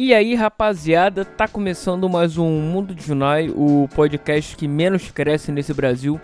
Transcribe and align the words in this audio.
E 0.00 0.14
aí, 0.14 0.36
rapaziada, 0.36 1.24
tá 1.24 1.48
começando 1.48 2.08
mais 2.08 2.38
um 2.38 2.60
Mundo 2.60 2.94
de 2.94 3.04
Junai, 3.04 3.50
o 3.50 3.88
podcast 3.96 4.56
que 4.56 4.68
menos 4.68 5.10
cresce 5.10 5.50
nesse 5.50 5.74
Brasil. 5.74 6.20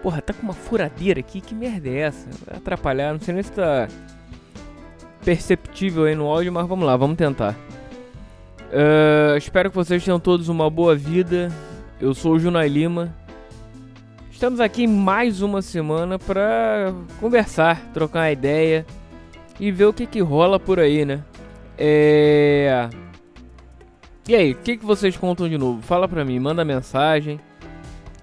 Porra, 0.00 0.22
tá 0.22 0.32
com 0.32 0.44
uma 0.44 0.52
furadeira 0.52 1.18
aqui, 1.18 1.40
que 1.40 1.52
merda 1.52 1.88
é 1.88 1.98
essa? 1.98 2.28
Vai 2.46 2.58
atrapalhar, 2.58 3.12
não 3.12 3.18
sei 3.18 3.34
nem 3.34 3.42
se 3.42 3.50
tá 3.50 3.88
perceptível 5.24 6.04
aí 6.04 6.14
no 6.14 6.28
áudio, 6.28 6.52
mas 6.52 6.64
vamos 6.68 6.86
lá, 6.86 6.96
vamos 6.96 7.16
tentar. 7.16 7.56
Uh, 8.70 9.36
espero 9.36 9.68
que 9.68 9.74
vocês 9.74 10.04
tenham 10.04 10.20
todos 10.20 10.48
uma 10.48 10.70
boa 10.70 10.94
vida. 10.94 11.50
Eu 12.00 12.14
sou 12.14 12.34
o 12.34 12.38
Junai 12.38 12.68
Lima. 12.68 13.12
Estamos 14.30 14.60
aqui 14.60 14.86
mais 14.86 15.42
uma 15.42 15.60
semana 15.60 16.20
pra 16.20 16.94
conversar, 17.18 17.82
trocar 17.92 18.20
uma 18.20 18.30
ideia 18.30 18.86
e 19.58 19.72
ver 19.72 19.86
o 19.86 19.92
que 19.92 20.06
que 20.06 20.20
rola 20.20 20.60
por 20.60 20.78
aí, 20.78 21.04
né? 21.04 21.24
É... 21.78 22.88
E 24.28 24.34
aí, 24.34 24.52
o 24.52 24.56
que, 24.56 24.76
que 24.76 24.84
vocês 24.84 25.16
contam 25.16 25.48
de 25.48 25.58
novo? 25.58 25.82
Fala 25.82 26.08
pra 26.08 26.24
mim, 26.24 26.38
manda 26.38 26.64
mensagem. 26.64 27.40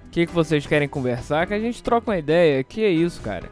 O 0.05 0.09
que, 0.11 0.25
que 0.25 0.33
vocês 0.33 0.65
querem 0.65 0.87
conversar? 0.87 1.45
Que 1.45 1.53
a 1.53 1.59
gente 1.59 1.83
troca 1.83 2.09
uma 2.09 2.17
ideia. 2.17 2.63
Que 2.63 2.83
é 2.83 2.89
isso, 2.89 3.21
cara? 3.21 3.49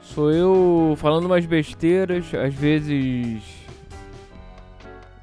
Sou 0.00 0.32
eu 0.32 0.94
falando 0.96 1.26
umas 1.26 1.46
besteiras, 1.46 2.26
às 2.34 2.52
vezes. 2.52 3.42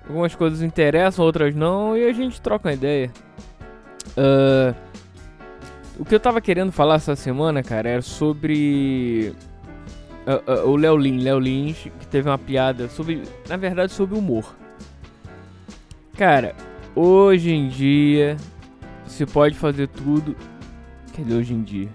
Algumas 0.07 0.35
coisas 0.35 0.61
interessam, 0.61 1.25
outras 1.25 1.53
não, 1.55 1.97
e 1.97 2.07
a 2.07 2.13
gente 2.13 2.39
troca 2.39 2.69
uma 2.69 2.73
ideia. 2.73 3.11
Uh... 4.17 4.75
O 5.97 6.03
que 6.03 6.13
eu 6.13 6.19
tava 6.19 6.41
querendo 6.41 6.71
falar 6.71 6.95
essa 6.95 7.15
semana, 7.15 7.63
cara, 7.63 7.87
era 7.87 8.01
sobre 8.01 9.33
uh, 10.25 10.69
o 10.69 10.75
Léo 10.75 10.97
Lin, 10.97 11.19
Léo 11.19 11.39
que 11.41 12.07
teve 12.07 12.29
uma 12.29 12.37
piada 12.37 12.89
sobre, 12.89 13.23
na 13.47 13.57
verdade, 13.57 13.91
sobre 13.91 14.17
humor. 14.17 14.55
Cara, 16.17 16.55
hoje 16.95 17.51
em 17.51 17.67
dia 17.67 18.37
se 19.05 19.25
pode 19.25 19.55
fazer 19.55 19.87
tudo. 19.87 20.35
Cadê 21.15 21.33
hoje 21.33 21.53
em 21.53 21.61
dia? 21.61 21.89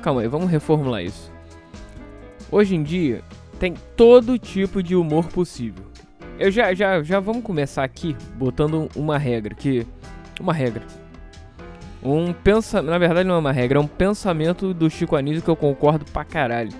Calma 0.00 0.22
aí, 0.22 0.28
vamos 0.28 0.50
reformular 0.50 1.02
isso. 1.02 1.30
Hoje 2.50 2.74
em 2.74 2.82
dia 2.82 3.22
tem 3.58 3.74
todo 3.96 4.38
tipo 4.38 4.82
de 4.82 4.96
humor 4.96 5.26
possível. 5.28 5.84
Eu 6.38 6.50
já 6.50 6.74
já 6.74 7.02
já 7.02 7.20
vamos 7.20 7.42
começar 7.42 7.84
aqui 7.84 8.16
botando 8.36 8.88
uma 8.96 9.18
regra 9.18 9.54
que 9.54 9.86
uma 10.40 10.52
regra. 10.52 10.82
Um 12.02 12.32
pensa, 12.32 12.82
na 12.82 12.98
verdade 12.98 13.28
não 13.28 13.36
é 13.36 13.38
uma 13.38 13.52
regra, 13.52 13.78
é 13.78 13.80
um 13.80 13.86
pensamento 13.86 14.74
do 14.74 14.90
Chico 14.90 15.14
Anísio 15.14 15.42
que 15.42 15.48
eu 15.48 15.54
concordo 15.54 16.04
pra 16.06 16.24
caralho 16.24 16.72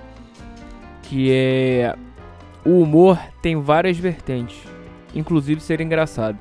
que 1.13 1.31
é 1.31 1.95
o 2.65 2.81
humor 2.81 3.19
tem 3.43 3.61
várias 3.61 3.99
vertentes, 3.99 4.63
inclusive 5.15 5.61
ser 5.61 5.79
engraçado. 5.83 6.39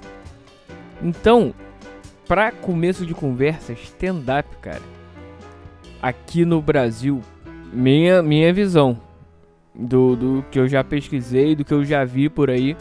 Então, 1.03 1.53
para 2.25 2.53
começo 2.53 3.05
de 3.05 3.13
conversa, 3.13 3.73
stand-up, 3.73 4.47
cara. 4.61 4.81
Aqui 6.01 6.45
no 6.45 6.61
Brasil, 6.61 7.19
minha 7.73 8.23
minha 8.23 8.53
visão 8.53 8.97
do, 9.75 10.15
do 10.15 10.45
que 10.49 10.57
eu 10.57 10.69
já 10.69 10.85
pesquisei, 10.85 11.53
do 11.53 11.65
que 11.65 11.73
eu 11.73 11.83
já 11.83 12.05
vi 12.05 12.29
por 12.29 12.49
aí, 12.49 12.77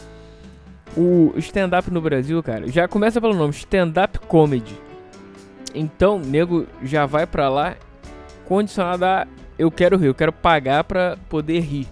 o 0.96 1.32
stand-up 1.38 1.90
no 1.90 2.00
Brasil, 2.00 2.40
cara, 2.40 2.68
já 2.68 2.86
começa 2.86 3.20
pelo 3.20 3.34
nome, 3.34 3.52
stand-up 3.52 4.16
comedy. 4.20 4.78
Então, 5.74 6.20
nego 6.20 6.68
já 6.84 7.04
vai 7.04 7.26
pra 7.26 7.48
lá 7.48 7.74
condicionado 8.46 9.04
a 9.04 9.26
eu 9.60 9.70
quero 9.70 9.98
rir, 9.98 10.06
eu 10.06 10.14
quero 10.14 10.32
pagar 10.32 10.84
pra 10.84 11.18
poder 11.28 11.60
rir. 11.60 11.86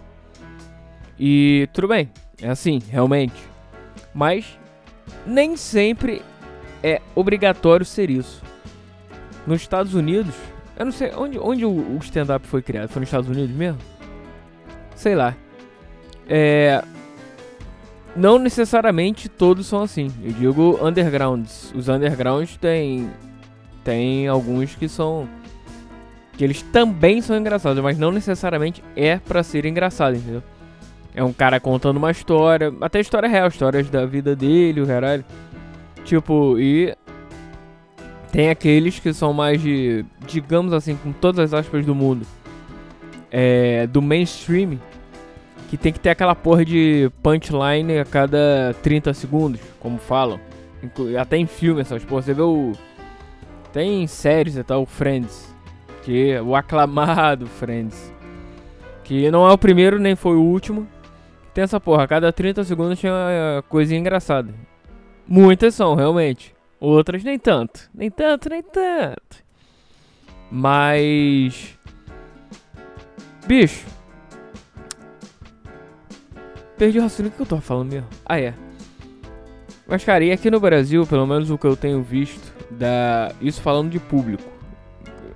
E 1.21 1.69
tudo 1.75 1.89
bem, 1.89 2.11
é 2.41 2.49
assim, 2.49 2.81
realmente. 2.91 3.35
Mas 4.15 4.59
nem 5.27 5.55
sempre 5.55 6.23
é 6.83 7.03
obrigatório 7.15 7.85
ser 7.85 8.09
isso. 8.09 8.43
Nos 9.47 9.61
Estados 9.61 9.93
Unidos, 9.93 10.35
eu 10.79 10.87
não 10.87 10.93
sei 10.93 11.13
onde, 11.15 11.39
onde 11.39 11.67
o 11.67 11.99
stand-up 12.01 12.47
foi 12.47 12.63
criado. 12.63 12.89
Foi 12.89 13.01
nos 13.01 13.09
Estados 13.09 13.29
Unidos 13.29 13.55
mesmo? 13.55 13.81
Sei 14.97 15.15
lá. 15.15 15.37
É. 16.27 16.83
Não 18.17 18.39
necessariamente 18.39 19.29
todos 19.29 19.67
são 19.67 19.83
assim. 19.83 20.11
Eu 20.23 20.33
digo 20.33 20.79
undergrounds. 20.83 21.71
Os 21.75 21.89
undergrounds 21.89 22.57
tem. 22.57 23.11
Tem 23.85 24.27
alguns 24.27 24.75
que 24.75 24.89
são 24.89 25.29
que 26.39 26.45
eles 26.45 26.63
também 26.63 27.21
são 27.21 27.37
engraçados, 27.37 27.83
mas 27.83 27.99
não 27.99 28.13
necessariamente 28.13 28.81
é 28.95 29.19
para 29.19 29.43
ser 29.43 29.67
engraçado, 29.67 30.17
entendeu? 30.17 30.41
É 31.13 31.23
um 31.23 31.33
cara 31.33 31.59
contando 31.59 31.97
uma 31.97 32.13
história, 32.13 32.73
até 32.81 33.01
história 33.01 33.29
real, 33.29 33.49
histórias 33.49 33.91
da 33.91 34.07
vida 34.07 34.37
dele, 34.37 34.81
o 34.81 34.87
caralho. 34.87 35.25
Tipo, 36.05 36.57
e 36.57 36.95
tem 38.31 38.51
aqueles 38.51 39.01
que 39.01 39.13
são 39.13 39.33
mais 39.33 39.61
de, 39.61 40.05
digamos 40.29 40.73
assim, 40.73 40.95
com 40.95 41.11
todas 41.11 41.53
as 41.53 41.59
aspas 41.59 41.85
do 41.85 41.93
mundo, 41.93 42.25
é, 43.33 43.89
do 43.89 44.01
mainstream, 44.01 44.79
que 45.69 45.77
tem 45.77 45.93
que 45.93 45.99
ter 45.99 46.11
aquela 46.11 46.37
porra 46.37 46.65
de 46.65 47.11
punchline 47.21 47.99
a 47.99 48.05
cada 48.05 48.77
30 48.81 49.13
segundos, 49.13 49.61
como 49.81 49.99
falam. 49.99 50.39
Até 51.21 51.37
em 51.37 51.47
filme 51.47 51.81
essas 51.81 52.05
porra, 52.05 52.23
você 52.23 52.33
vê 52.33 52.43
o. 52.43 52.75
Tem 53.73 54.07
séries 54.07 54.57
e 54.57 54.63
tal, 54.63 54.87
Friends 54.87 55.58
que 56.09 56.41
o 56.41 56.57
aclamado 56.57 57.47
Friends. 57.47 58.15
Que 59.05 59.31
não 59.31 59.47
é 59.47 59.53
o 59.53 59.59
primeiro 59.59 59.99
nem 59.99 60.17
foi 60.17 60.37
o 60.37 60.43
último. 60.43 60.89
Tem 61.53 61.63
essa 61.63 61.79
porra, 61.79 62.05
a 62.05 62.09
cada 62.09 62.33
30 62.33 62.65
segundos 62.65 62.99
tinha 62.99 63.13
uma 63.13 63.63
coisinha 63.69 64.01
engraçada. 64.01 64.55
Muitas 65.27 65.75
são, 65.75 65.95
realmente. 65.95 66.55
Outras 66.81 67.23
nem 67.23 67.39
tanto. 67.39 67.91
Nem 67.95 68.11
tanto, 68.11 68.49
nem 68.49 68.63
tanto. 68.63 69.45
Mas. 70.51 71.79
Bicho. 73.47 73.87
Perdi 76.79 77.01
o 77.01 77.03
raciocínio. 77.03 77.33
Que 77.33 77.43
eu 77.43 77.47
tô 77.47 77.61
falando 77.61 77.93
mesmo? 77.93 78.09
Ah, 78.25 78.41
é. 78.41 78.55
Mas, 79.87 80.03
cara, 80.05 80.25
e 80.25 80.33
aqui 80.33 80.51
no 80.51 80.59
Brasil, 80.59 81.07
pelo 81.07 81.27
menos 81.27 81.51
o 81.51 81.59
que 81.59 81.67
eu 81.67 81.77
tenho 81.77 82.03
visto, 82.03 82.51
da... 82.71 83.31
isso 83.43 83.61
falando 83.61 83.91
de 83.91 83.99
público 83.99 84.58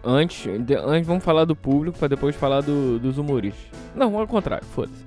antes, 0.04 0.46
antes 0.84 1.06
vamos 1.06 1.24
falar 1.24 1.44
do 1.44 1.54
público 1.54 1.98
para 1.98 2.08
depois 2.08 2.34
falar 2.36 2.60
do, 2.60 2.98
dos 2.98 3.18
humoristas. 3.18 3.64
Não, 3.94 4.18
ao 4.18 4.26
contrário, 4.26 4.66
foda-se. 4.66 5.04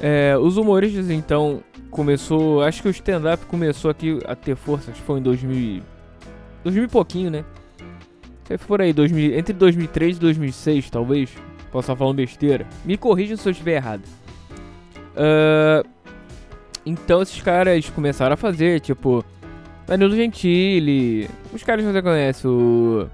É, 0.00 0.36
os 0.38 0.56
humoristas 0.56 1.10
então 1.10 1.62
começou, 1.90 2.62
acho 2.62 2.82
que 2.82 2.88
o 2.88 2.90
stand-up 2.90 3.44
começou 3.46 3.90
aqui 3.90 4.18
a 4.26 4.34
ter 4.34 4.56
força, 4.56 4.90
acho 4.90 5.00
que 5.00 5.06
foi 5.06 5.18
em 5.18 5.22
2000, 5.22 5.82
2000 6.62 6.84
e 6.84 6.88
pouquinho, 6.88 7.30
né? 7.30 7.44
Foi 8.44 8.58
por 8.58 8.80
aí, 8.80 8.92
2000, 8.92 9.36
entre 9.36 9.52
2003 9.52 10.16
e 10.16 10.20
2006, 10.20 10.90
talvez. 10.90 11.30
Posso 11.70 11.84
estar 11.84 11.96
falando 11.96 12.16
besteira. 12.16 12.66
Me 12.84 12.96
corrija 12.96 13.36
se 13.36 13.46
eu 13.46 13.50
estiver 13.50 13.74
errado. 13.74 14.02
Uh, 15.14 15.86
então 16.86 17.20
esses 17.20 17.42
caras 17.42 17.90
começaram 17.90 18.32
a 18.32 18.36
fazer, 18.36 18.80
tipo, 18.80 19.22
Danilo 19.86 20.16
Gentili. 20.16 21.28
Os 21.52 21.62
caras 21.62 21.84
que 21.84 21.92
você 21.92 22.00
conhece, 22.00 22.48
o 22.48 23.06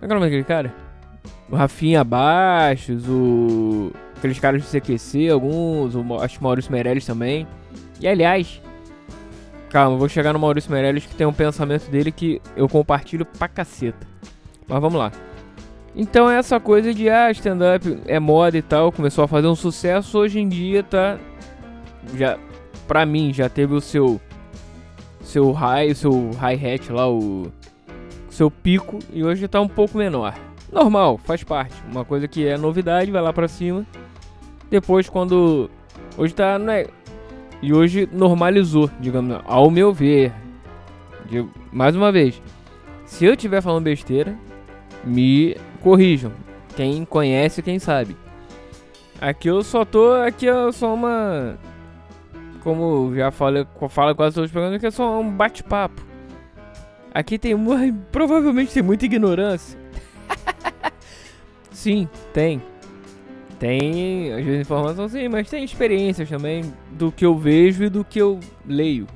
como 0.00 0.12
é, 0.12 0.14
é 0.14 0.16
o 0.16 0.20
nome 0.20 0.26
daquele 0.26 0.44
cara? 0.44 0.74
O 1.50 1.56
Rafinha 1.56 2.04
Baixos, 2.04 3.08
o. 3.08 3.92
Aqueles 4.16 4.38
caras 4.38 4.62
do 4.62 4.68
CQC, 4.68 5.28
alguns, 5.28 5.94
o, 5.94 6.14
acho 6.20 6.34
que 6.34 6.40
o 6.40 6.44
Maurício 6.44 6.72
Meirelles 6.72 7.06
também. 7.06 7.46
E 8.00 8.08
aliás, 8.08 8.60
calma, 9.70 9.96
vou 9.96 10.08
chegar 10.08 10.32
no 10.32 10.38
Maurício 10.38 10.70
Meirelles 10.70 11.06
que 11.06 11.14
tem 11.14 11.26
um 11.26 11.32
pensamento 11.32 11.88
dele 11.90 12.10
que 12.10 12.40
eu 12.56 12.68
compartilho 12.68 13.24
pra 13.24 13.48
caceta. 13.48 14.06
Mas 14.66 14.80
vamos 14.80 14.98
lá. 14.98 15.12
Então 15.94 16.28
essa 16.28 16.60
coisa 16.60 16.92
de 16.92 17.08
ah, 17.08 17.30
stand-up 17.30 18.00
é 18.06 18.20
moda 18.20 18.56
e 18.56 18.62
tal, 18.62 18.92
começou 18.92 19.24
a 19.24 19.28
fazer 19.28 19.46
um 19.46 19.54
sucesso, 19.54 20.18
hoje 20.18 20.38
em 20.38 20.48
dia 20.48 20.82
tá. 20.82 21.18
Já. 22.14 22.38
Pra 22.86 23.04
mim, 23.04 23.32
já 23.32 23.48
teve 23.48 23.74
o 23.74 23.80
seu. 23.80 24.20
Seu 25.20 25.52
high, 25.52 25.90
o 25.90 25.94
seu 25.94 26.30
hi-hat 26.40 26.90
lá, 26.90 27.06
o 27.08 27.52
seu 28.38 28.50
pico 28.52 29.00
e 29.12 29.24
hoje 29.24 29.44
está 29.44 29.60
um 29.60 29.66
pouco 29.66 29.98
menor. 29.98 30.32
Normal, 30.72 31.18
faz 31.18 31.42
parte. 31.42 31.74
Uma 31.90 32.04
coisa 32.04 32.28
que 32.28 32.46
é 32.46 32.56
novidade, 32.56 33.10
vai 33.10 33.20
lá 33.20 33.32
para 33.32 33.48
cima. 33.48 33.84
Depois 34.70 35.08
quando 35.08 35.68
hoje 36.16 36.34
tá, 36.34 36.56
né? 36.56 36.86
E 37.60 37.72
hoje 37.72 38.08
normalizou, 38.12 38.88
digamos, 39.00 39.40
ao 39.44 39.68
meu 39.70 39.92
ver. 39.92 40.32
Mais 41.72 41.96
uma 41.96 42.12
vez, 42.12 42.40
se 43.04 43.24
eu 43.24 43.32
estiver 43.32 43.60
falando 43.60 43.82
besteira, 43.82 44.38
me 45.04 45.56
corrijam. 45.82 46.30
Quem 46.76 47.04
conhece, 47.04 47.60
quem 47.60 47.80
sabe. 47.80 48.16
Aqui 49.20 49.48
eu 49.48 49.64
só 49.64 49.84
tô, 49.84 50.12
aqui 50.12 50.46
eu 50.46 50.72
sou 50.72 50.94
uma 50.94 51.58
como 52.62 53.12
já 53.16 53.32
falei, 53.32 53.66
fala 53.88 54.14
quase 54.14 54.36
todos 54.36 54.48
os 54.48 54.52
programas, 54.52 54.78
que 54.78 54.86
é 54.86 54.90
só 54.92 55.18
um 55.18 55.28
bate-papo. 55.28 56.07
Aqui 57.12 57.38
tem 57.38 57.54
provavelmente 58.12 58.72
tem 58.72 58.82
muita 58.82 59.06
ignorância. 59.06 59.78
Sim, 61.70 62.08
tem. 62.32 62.62
Tem, 63.58 64.32
às 64.32 64.44
vezes, 64.44 64.60
informação 64.60 65.08
sim, 65.08 65.26
mas 65.26 65.50
tem 65.50 65.64
experiências 65.64 66.28
também 66.28 66.72
do 66.92 67.10
que 67.10 67.26
eu 67.26 67.36
vejo 67.36 67.82
e 67.82 67.88
do 67.88 68.04
que 68.04 68.20
eu 68.20 68.38
leio. 68.64 69.06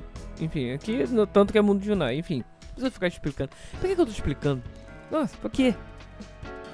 Enfim, 0.41 0.71
aqui, 0.71 1.05
no, 1.07 1.25
tanto 1.25 1.53
que 1.53 1.57
é 1.57 1.61
mundo 1.61 1.79
de 1.79 1.85
Junai, 1.85 2.17
enfim. 2.17 2.43
Não 2.61 2.69
precisa 2.71 2.91
ficar 2.91 3.07
explicando. 3.07 3.51
Por 3.71 3.87
que, 3.87 3.95
que 3.95 4.01
eu 4.01 4.05
tô 4.05 4.11
explicando? 4.11 4.61
Nossa, 5.09 5.37
por 5.37 5.49
quê? 5.49 5.73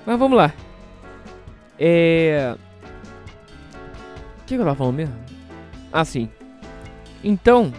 Mas 0.04 0.18
vamos 0.18 0.36
lá. 0.36 0.52
É. 1.78 2.56
O 4.40 4.46
que, 4.46 4.56
que 4.56 4.56
eu 4.56 4.60
tava 4.60 4.76
falando 4.76 4.96
mesmo? 4.96 5.16
Ah, 5.92 6.04
sim. 6.04 6.30
Então, 7.24 7.72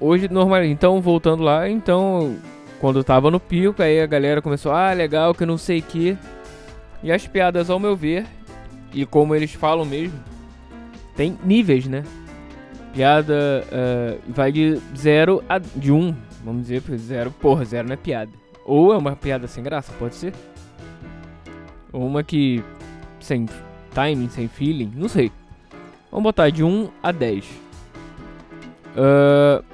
hoje 0.00 0.28
normal. 0.28 0.64
Então, 0.64 1.00
voltando 1.00 1.44
lá, 1.44 1.68
então, 1.68 2.36
quando 2.80 3.02
tava 3.02 3.30
no 3.30 3.40
pico, 3.40 3.82
aí 3.82 4.00
a 4.00 4.06
galera 4.06 4.42
começou, 4.42 4.72
ah, 4.72 4.92
legal, 4.92 5.34
que 5.34 5.46
não 5.46 5.56
sei 5.56 5.78
o 5.78 5.82
que. 5.82 6.18
E 7.02 7.10
as 7.10 7.26
piadas, 7.26 7.70
ao 7.70 7.78
meu 7.78 7.96
ver, 7.96 8.26
e 8.92 9.06
como 9.06 9.34
eles 9.34 9.52
falam 9.52 9.84
mesmo, 9.84 10.18
tem 11.14 11.38
níveis, 11.44 11.86
né? 11.86 12.02
Piada 12.92 13.64
uh, 13.66 14.32
vai 14.32 14.50
de 14.50 14.80
0 14.96 15.42
a. 15.48 15.58
de 15.58 15.92
1, 15.92 15.96
um, 15.96 16.14
vamos 16.44 16.62
dizer, 16.62 16.82
porque 16.82 16.96
0, 16.96 17.30
porra, 17.30 17.64
0 17.64 17.88
não 17.88 17.94
é 17.94 17.96
piada. 17.96 18.32
Ou 18.64 18.92
é 18.92 18.96
uma 18.96 19.14
piada 19.14 19.46
sem 19.46 19.62
graça, 19.62 19.92
pode 19.98 20.14
ser. 20.14 20.32
Ou 21.92 22.06
uma 22.06 22.22
que. 22.22 22.62
sem 23.20 23.46
timing, 23.94 24.28
sem 24.28 24.48
feeling, 24.48 24.92
não 24.94 25.08
sei. 25.08 25.30
Vamos 26.10 26.24
botar 26.24 26.50
de 26.50 26.64
1 26.64 26.88
a 27.02 27.12
10. 27.12 27.44
Uh, 28.96 29.64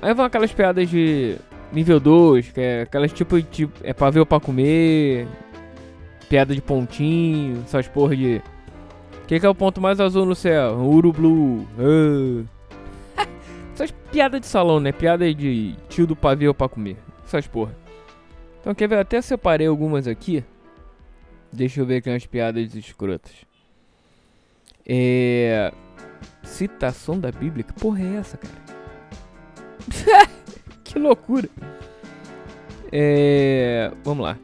aí 0.00 0.14
vão 0.14 0.24
aquelas 0.24 0.52
piadas 0.52 0.88
de 0.88 1.36
nível 1.72 1.98
2, 1.98 2.50
que 2.50 2.60
é 2.60 2.82
aquelas 2.82 3.12
tipo 3.12 3.40
de. 3.40 3.68
é 3.82 3.94
ou 4.18 4.26
pra 4.26 4.40
comer. 4.40 5.26
Piada 6.28 6.54
de 6.54 6.62
pontinho, 6.62 7.62
essas 7.64 7.88
porra 7.88 8.16
de. 8.16 8.42
O 9.22 9.26
que, 9.26 9.40
que, 9.40 9.46
é 9.46 9.48
o 9.48 9.54
ponto 9.54 9.80
mais 9.80 10.00
azul 10.00 10.26
no 10.26 10.34
céu? 10.34 10.76
Uru 10.78 11.12
Blue. 11.12 11.66
Uh. 11.78 12.46
essas 13.74 13.90
piadas 14.10 14.40
de 14.40 14.46
salão, 14.46 14.80
né? 14.80 14.92
Piada 14.92 15.32
de 15.32 15.74
tio 15.88 16.06
do 16.06 16.16
pavê 16.16 16.52
pra 16.52 16.68
comer. 16.68 16.96
Essas 17.24 17.46
porra. 17.46 17.74
Então 18.60 18.74
quer 18.74 18.88
ver? 18.88 18.98
Até 18.98 19.20
separei 19.20 19.66
algumas 19.66 20.06
aqui. 20.06 20.44
Deixa 21.52 21.80
eu 21.80 21.86
ver 21.86 21.96
aqui 21.96 22.08
umas 22.08 22.26
piadas 22.26 22.74
escrotas. 22.74 23.32
É. 24.86 25.72
Citação 26.42 27.18
da 27.18 27.30
Bíblia? 27.30 27.64
Que 27.64 27.72
porra 27.74 28.02
é 28.02 28.16
essa, 28.16 28.36
cara? 28.36 28.54
que 30.92 30.98
loucura. 30.98 31.48
É. 32.92 33.90
Vamos 34.04 34.24
lá. 34.24 34.36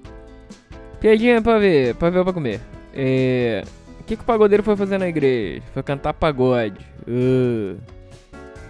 Piadinha 0.98 1.42
pra 1.42 1.58
ver, 1.58 1.94
pra 1.94 2.10
ver 2.10 2.18
ou 2.18 2.24
pra 2.24 2.32
comer. 2.32 2.60
É. 2.94 3.62
O 4.00 4.04
que, 4.04 4.16
que 4.16 4.22
o 4.22 4.26
pagodeiro 4.26 4.62
foi 4.62 4.74
fazer 4.74 4.96
na 4.96 5.06
igreja? 5.06 5.62
Foi 5.74 5.82
cantar 5.82 6.14
pagode. 6.14 6.80
Uh. 7.06 7.78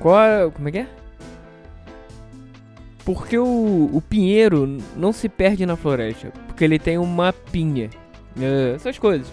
Qual. 0.01 0.51
Como 0.51 0.69
é 0.69 0.73
que 0.73 0.79
é? 0.79 0.87
Porque 3.05 3.39
o, 3.39 3.89
o 3.93 4.03
pinheiro 4.03 4.79
não 4.97 5.13
se 5.13 5.29
perde 5.29 5.65
na 5.65 5.77
floresta. 5.77 6.33
Porque 6.47 6.65
ele 6.65 6.79
tem 6.79 6.99
uma 6.99 7.33
pinha. 7.33 7.89
Uh, 8.37 8.75
essas 8.75 8.99
coisas. 8.99 9.31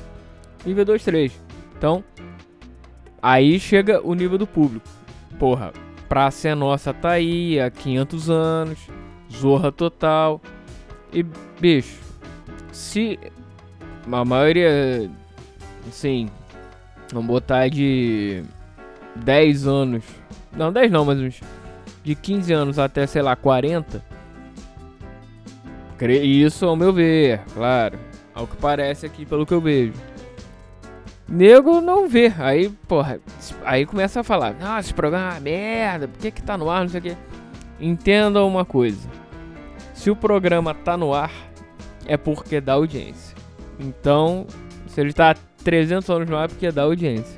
Nível 0.64 0.86
2, 0.86 1.04
3. 1.04 1.32
Então. 1.78 2.04
Aí 3.22 3.60
chega 3.60 4.06
o 4.06 4.14
nível 4.14 4.38
do 4.38 4.46
público. 4.46 4.88
Porra, 5.40 5.74
Praça 6.16 6.48
é 6.48 6.56
Nossa 6.56 6.94
tá 6.94 7.10
aí 7.10 7.60
há 7.60 7.70
500 7.70 8.30
anos. 8.30 8.80
Zorra 9.30 9.70
total. 9.70 10.42
E, 11.12 11.22
bicho, 11.60 12.00
se 12.72 13.20
a 14.10 14.24
maioria, 14.24 15.12
sim, 15.92 16.30
vamos 17.12 17.28
botar 17.28 17.68
de 17.68 18.44
10 19.26 19.68
anos, 19.68 20.06
não 20.56 20.72
10 20.72 20.90
não, 20.90 21.04
mas 21.04 21.20
uns 21.20 21.42
de 22.02 22.16
15 22.16 22.54
anos 22.54 22.80
até, 22.80 23.06
sei 23.06 23.22
lá, 23.22 23.36
40, 23.36 24.02
isso 26.24 26.66
ao 26.66 26.78
meu 26.78 26.94
ver, 26.94 27.42
claro, 27.54 28.00
ao 28.34 28.48
que 28.48 28.56
parece 28.56 29.06
aqui 29.06 29.26
pelo 29.26 29.46
que 29.46 29.54
eu 29.54 29.60
vejo. 29.60 29.92
Nego 31.28 31.82
não 31.82 32.08
vê. 32.08 32.32
Aí, 32.38 32.70
porra, 32.88 33.20
aí 33.64 33.86
começa 33.86 34.20
a 34.20 34.24
falar: 34.24 34.56
Ah, 34.62 34.80
esse 34.80 34.94
programa 34.94 35.30
é 35.30 35.32
uma 35.32 35.40
merda, 35.40 36.08
por 36.08 36.20
que, 36.20 36.32
que 36.32 36.44
tá 36.44 36.58
no 36.58 36.70
ar? 36.70 36.82
Não 36.82 36.90
sei 36.90 37.00
o 37.00 37.04
que. 37.04 37.18
Entenda 37.80 38.44
uma 38.44 38.64
coisa: 38.64 39.10
se 39.94 40.10
o 40.10 40.16
programa 40.16 40.74
tá 40.74 40.96
no 40.96 41.14
ar, 41.14 41.32
é 42.06 42.16
porque 42.16 42.62
dá 42.62 42.74
audiência. 42.74 43.36
Então, 43.80 44.46
se 44.88 45.02
ele 45.02 45.12
tá 45.12 45.36
300 45.64 46.10
anos 46.10 46.30
no 46.30 46.38
ar, 46.38 46.46
é 46.46 46.48
porque 46.48 46.72
dá 46.72 46.84
audiência. 46.84 47.38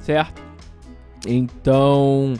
Certo? 0.00 0.42
Então. 1.26 2.34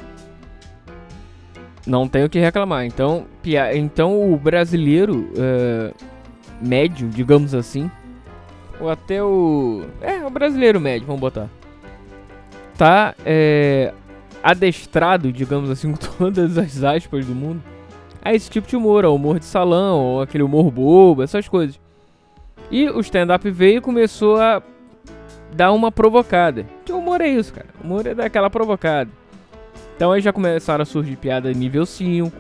Não 1.87 2.07
tenho 2.07 2.27
o 2.27 2.29
que 2.29 2.39
reclamar. 2.39 2.85
Então, 2.85 3.27
então 3.75 4.31
o 4.31 4.37
brasileiro 4.37 5.33
uh, 5.33 5.95
médio, 6.61 7.09
digamos 7.09 7.55
assim, 7.55 7.91
ou 8.81 8.91
até 8.91 9.23
o. 9.23 9.85
É, 10.01 10.25
o 10.25 10.31
brasileiro 10.31 10.81
médio, 10.81 11.07
vamos 11.07 11.21
botar. 11.21 11.49
Tá 12.77 13.15
é, 13.25 13.93
adestrado, 14.43 15.33
digamos 15.33 15.71
assim, 15.71 15.91
com 15.93 15.99
todas 15.99 16.57
as 16.57 16.83
aspas 16.83 17.27
do 17.27 17.35
mundo, 17.35 17.63
a 18.23 18.33
esse 18.33 18.51
tipo 18.51 18.69
de 18.69 18.77
humor, 18.77 19.05
ao 19.05 19.15
humor 19.15 19.39
de 19.39 19.45
salão, 19.45 19.99
ou 19.99 20.23
aquele 20.23 20.43
humor 20.43 20.71
bobo, 20.71 21.23
essas 21.23 21.49
coisas. 21.49 21.81
E 22.71 22.89
o 22.89 23.01
stand-up 23.01 23.49
veio 23.51 23.79
e 23.79 23.81
começou 23.81 24.37
a 24.37 24.63
dar 25.55 25.73
uma 25.73 25.91
provocada. 25.91 26.67
Que 26.85 26.93
humor 26.93 27.21
é 27.21 27.29
isso, 27.29 27.53
cara? 27.53 27.69
O 27.81 27.85
humor 27.85 28.07
é 28.07 28.15
daquela 28.15 28.51
provocada. 28.51 29.11
Então 29.97 30.13
aí 30.13 30.21
já 30.21 30.33
começaram 30.33 30.83
a 30.83 30.87
surgir 30.87 31.17
piadas 31.17 31.57
nível 31.57 31.87
5. 31.87 32.31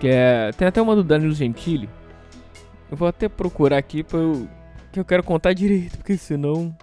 Que 0.00 0.08
é. 0.08 0.50
Tem 0.56 0.66
até 0.66 0.80
uma 0.80 0.96
do 0.96 1.04
Danilo 1.04 1.32
Gentili. 1.32 1.88
Eu 2.90 2.96
vou 2.96 3.06
até 3.06 3.28
procurar 3.28 3.76
aqui 3.76 4.02
pra 4.02 4.18
eu 4.18 4.48
que 4.92 4.98
eu 4.98 5.04
quero 5.04 5.22
contar 5.22 5.52
direito, 5.52 5.96
porque 5.98 6.16
senão. 6.16 6.74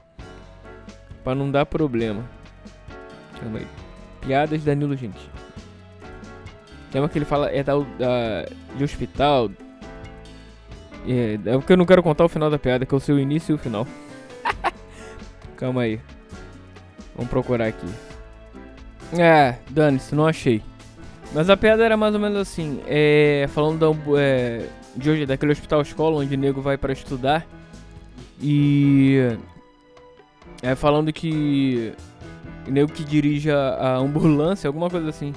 Pra 1.24 1.36
não 1.36 1.52
dar 1.52 1.66
problema. 1.66 2.24
Calma 3.40 3.60
aí. 3.60 3.68
Piadas 4.22 4.64
Danilo 4.64 4.96
Gentili. 4.96 5.30
Tem 6.92 7.02
uma 7.02 7.10
que 7.10 7.18
ele 7.18 7.26
fala 7.26 7.50
é 7.50 7.62
da, 7.64 7.74
da 7.78 8.46
de 8.76 8.84
hospital. 8.84 9.50
É, 11.08 11.34
é 11.46 11.58
porque 11.58 11.74
eu 11.74 11.78
não 11.78 11.86
quero 11.86 12.02
contar 12.02 12.26
o 12.26 12.30
final 12.30 12.50
da 12.50 12.58
piada, 12.58 12.86
que 12.86 12.94
é 12.94 12.98
o 12.98 13.00
seu 13.00 13.20
início 13.20 13.54
e 13.54 13.56
o 13.56 13.58
final. 13.58 13.86
Calma 15.58 15.82
aí. 15.82 16.00
Vamos 17.16 17.30
procurar 17.30 17.68
aqui. 17.68 17.88
É, 19.18 19.56
dane-se, 19.70 20.14
não 20.16 20.28
achei. 20.28 20.62
Mas 21.34 21.50
a 21.50 21.58
piada 21.58 21.84
era 21.84 21.98
mais 21.98 22.14
ou 22.14 22.20
menos 22.20 22.38
assim. 22.38 22.82
É, 22.88 23.48
falando 23.50 23.80
da, 23.80 24.20
é, 24.20 24.68
de 24.96 25.10
hoje, 25.10 25.26
daquele 25.26 25.52
hospital 25.52 25.82
escola 25.82 26.18
onde 26.18 26.36
o 26.36 26.38
nego 26.38 26.62
vai 26.62 26.78
para 26.78 26.94
estudar. 26.94 27.46
E. 28.42 29.38
É 30.62 30.76
falando 30.76 31.12
que. 31.12 31.94
Nego 32.68 32.92
que 32.92 33.04
dirige 33.04 33.50
a, 33.50 33.96
ambulância, 33.96 34.68
alguma 34.68 34.90
coisa 34.90 35.10
assim. 35.10 35.34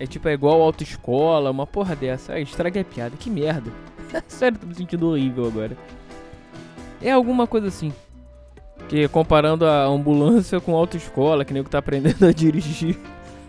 É 0.00 0.06
tipo, 0.06 0.28
é 0.28 0.32
igual 0.32 0.62
autoescola, 0.62 1.50
uma 1.50 1.66
porra 1.66 1.94
dessa. 1.94 2.32
Ai, 2.32 2.42
estraga 2.42 2.80
a 2.80 2.84
piada, 2.84 3.16
que 3.16 3.28
merda. 3.28 3.70
Sério, 4.26 4.58
tô 4.58 4.66
me 4.66 4.74
sentindo 4.74 5.08
horrível 5.08 5.46
agora. 5.46 5.76
É 7.00 7.10
alguma 7.10 7.46
coisa 7.46 7.68
assim. 7.68 7.92
Que 8.88 9.06
comparando 9.08 9.66
a 9.66 9.84
ambulância 9.84 10.60
com 10.60 10.74
autoescola, 10.74 11.44
que 11.44 11.52
nego 11.52 11.68
tá 11.68 11.78
aprendendo 11.78 12.26
a 12.26 12.32
dirigir. 12.32 12.98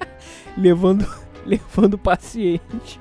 levando, 0.58 1.08
levando 1.46 1.98
paciente. 1.98 3.00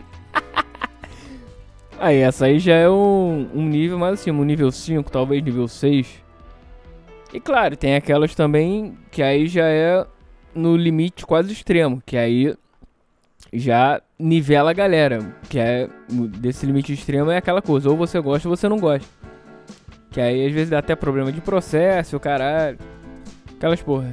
Aí, 1.99 2.19
essa 2.19 2.47
aí 2.47 2.59
já 2.59 2.75
é 2.75 2.89
um, 2.89 3.49
um 3.55 3.65
nível 3.67 3.99
mais 3.99 4.15
assim, 4.15 4.31
um 4.31 4.45
nível 4.45 4.71
5, 4.71 5.11
talvez 5.11 5.43
nível 5.43 5.69
6. 5.69 6.23
E 7.33 7.41
claro, 7.41 7.77
tem 7.77 7.95
aquelas 7.95 8.35
também 8.35 8.97
que 9.11 9.23
aí 9.23 9.47
já 9.47 9.67
é 9.67 10.05
no 10.55 10.77
limite 10.77 11.25
quase 11.25 11.53
extremo, 11.53 12.03
que 12.05 12.17
aí 12.17 12.55
já 13.53 14.03
nivela 14.19 14.71
a 14.71 14.75
galera. 14.75 15.35
Que 15.49 15.59
é 15.59 15.89
desse 16.39 16.67
limite 16.67 16.93
extremo 16.93 17.31
é 17.31 17.37
aquela 17.37 17.63
coisa, 17.63 17.89
ou 17.89 17.97
você 17.97 18.21
gosta 18.21 18.49
ou 18.49 18.57
você 18.57 18.69
não 18.69 18.79
gosta. 18.79 19.09
Que 20.11 20.21
aí 20.21 20.47
às 20.47 20.53
vezes 20.53 20.71
dá 20.71 20.79
até 20.79 20.95
problema 20.95 21.33
de 21.33 21.41
processo, 21.41 22.19
caralho. 22.21 22.79
Aquelas 23.57 23.83
porra. 23.83 24.13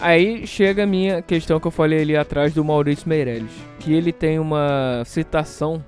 Aí 0.00 0.46
chega 0.46 0.84
a 0.84 0.86
minha 0.86 1.20
questão 1.20 1.58
que 1.58 1.66
eu 1.66 1.70
falei 1.70 2.00
ali 2.00 2.16
atrás 2.16 2.54
do 2.54 2.64
Maurício 2.64 3.08
Meirelles. 3.08 3.50
Que 3.80 3.92
ele 3.92 4.12
tem 4.12 4.38
uma 4.38 5.02
citação 5.04 5.84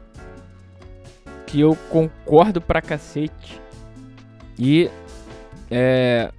que 1.50 1.60
eu 1.60 1.76
concordo 1.90 2.60
pra 2.60 2.80
cacete. 2.80 3.60
E 4.58 4.88
é, 5.70 6.30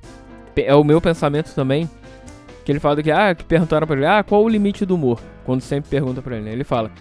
é 0.55 0.75
o 0.75 0.83
meu 0.83 1.01
pensamento 1.01 1.53
também. 1.53 1.89
Que 2.63 2.71
ele 2.71 2.79
fala 2.79 3.01
que, 3.01 3.11
ah, 3.11 3.35
que 3.35 3.43
perguntaram 3.43 3.85
pra 3.85 3.95
ele, 3.95 4.05
ah, 4.05 4.23
qual 4.23 4.43
o 4.43 4.49
limite 4.49 4.85
do 4.85 4.95
humor? 4.95 5.19
Quando 5.43 5.61
sempre 5.61 5.89
pergunta 5.89 6.21
pra 6.21 6.35
ele, 6.35 6.45
né? 6.45 6.51
Ele 6.53 6.63
fala, 6.63 6.91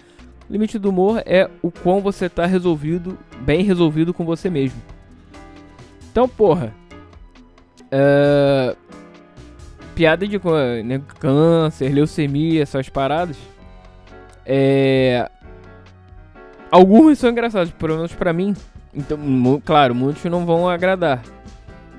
limite 0.49 0.77
do 0.77 0.89
humor 0.89 1.21
é 1.25 1.49
o 1.61 1.71
quão 1.71 2.01
você 2.01 2.27
tá 2.27 2.45
resolvido, 2.45 3.17
bem 3.39 3.63
resolvido 3.63 4.13
com 4.13 4.25
você 4.25 4.49
mesmo. 4.49 4.81
Então, 6.11 6.27
porra, 6.27 6.73
é, 7.91 8.75
piada 9.95 10.27
de 10.27 10.41
né, 10.83 11.01
câncer, 11.19 11.93
leucemia, 11.93 12.63
essas 12.63 12.89
paradas. 12.89 13.37
É. 14.45 15.29
Algumas 16.71 17.19
são 17.19 17.29
engraçadas, 17.29 17.69
pelo 17.71 17.95
menos 17.95 18.13
pra 18.13 18.31
mim. 18.31 18.55
Então, 18.93 19.17
claro, 19.65 19.93
muitos 19.93 20.23
não 20.25 20.45
vão 20.45 20.69
agradar. 20.69 21.21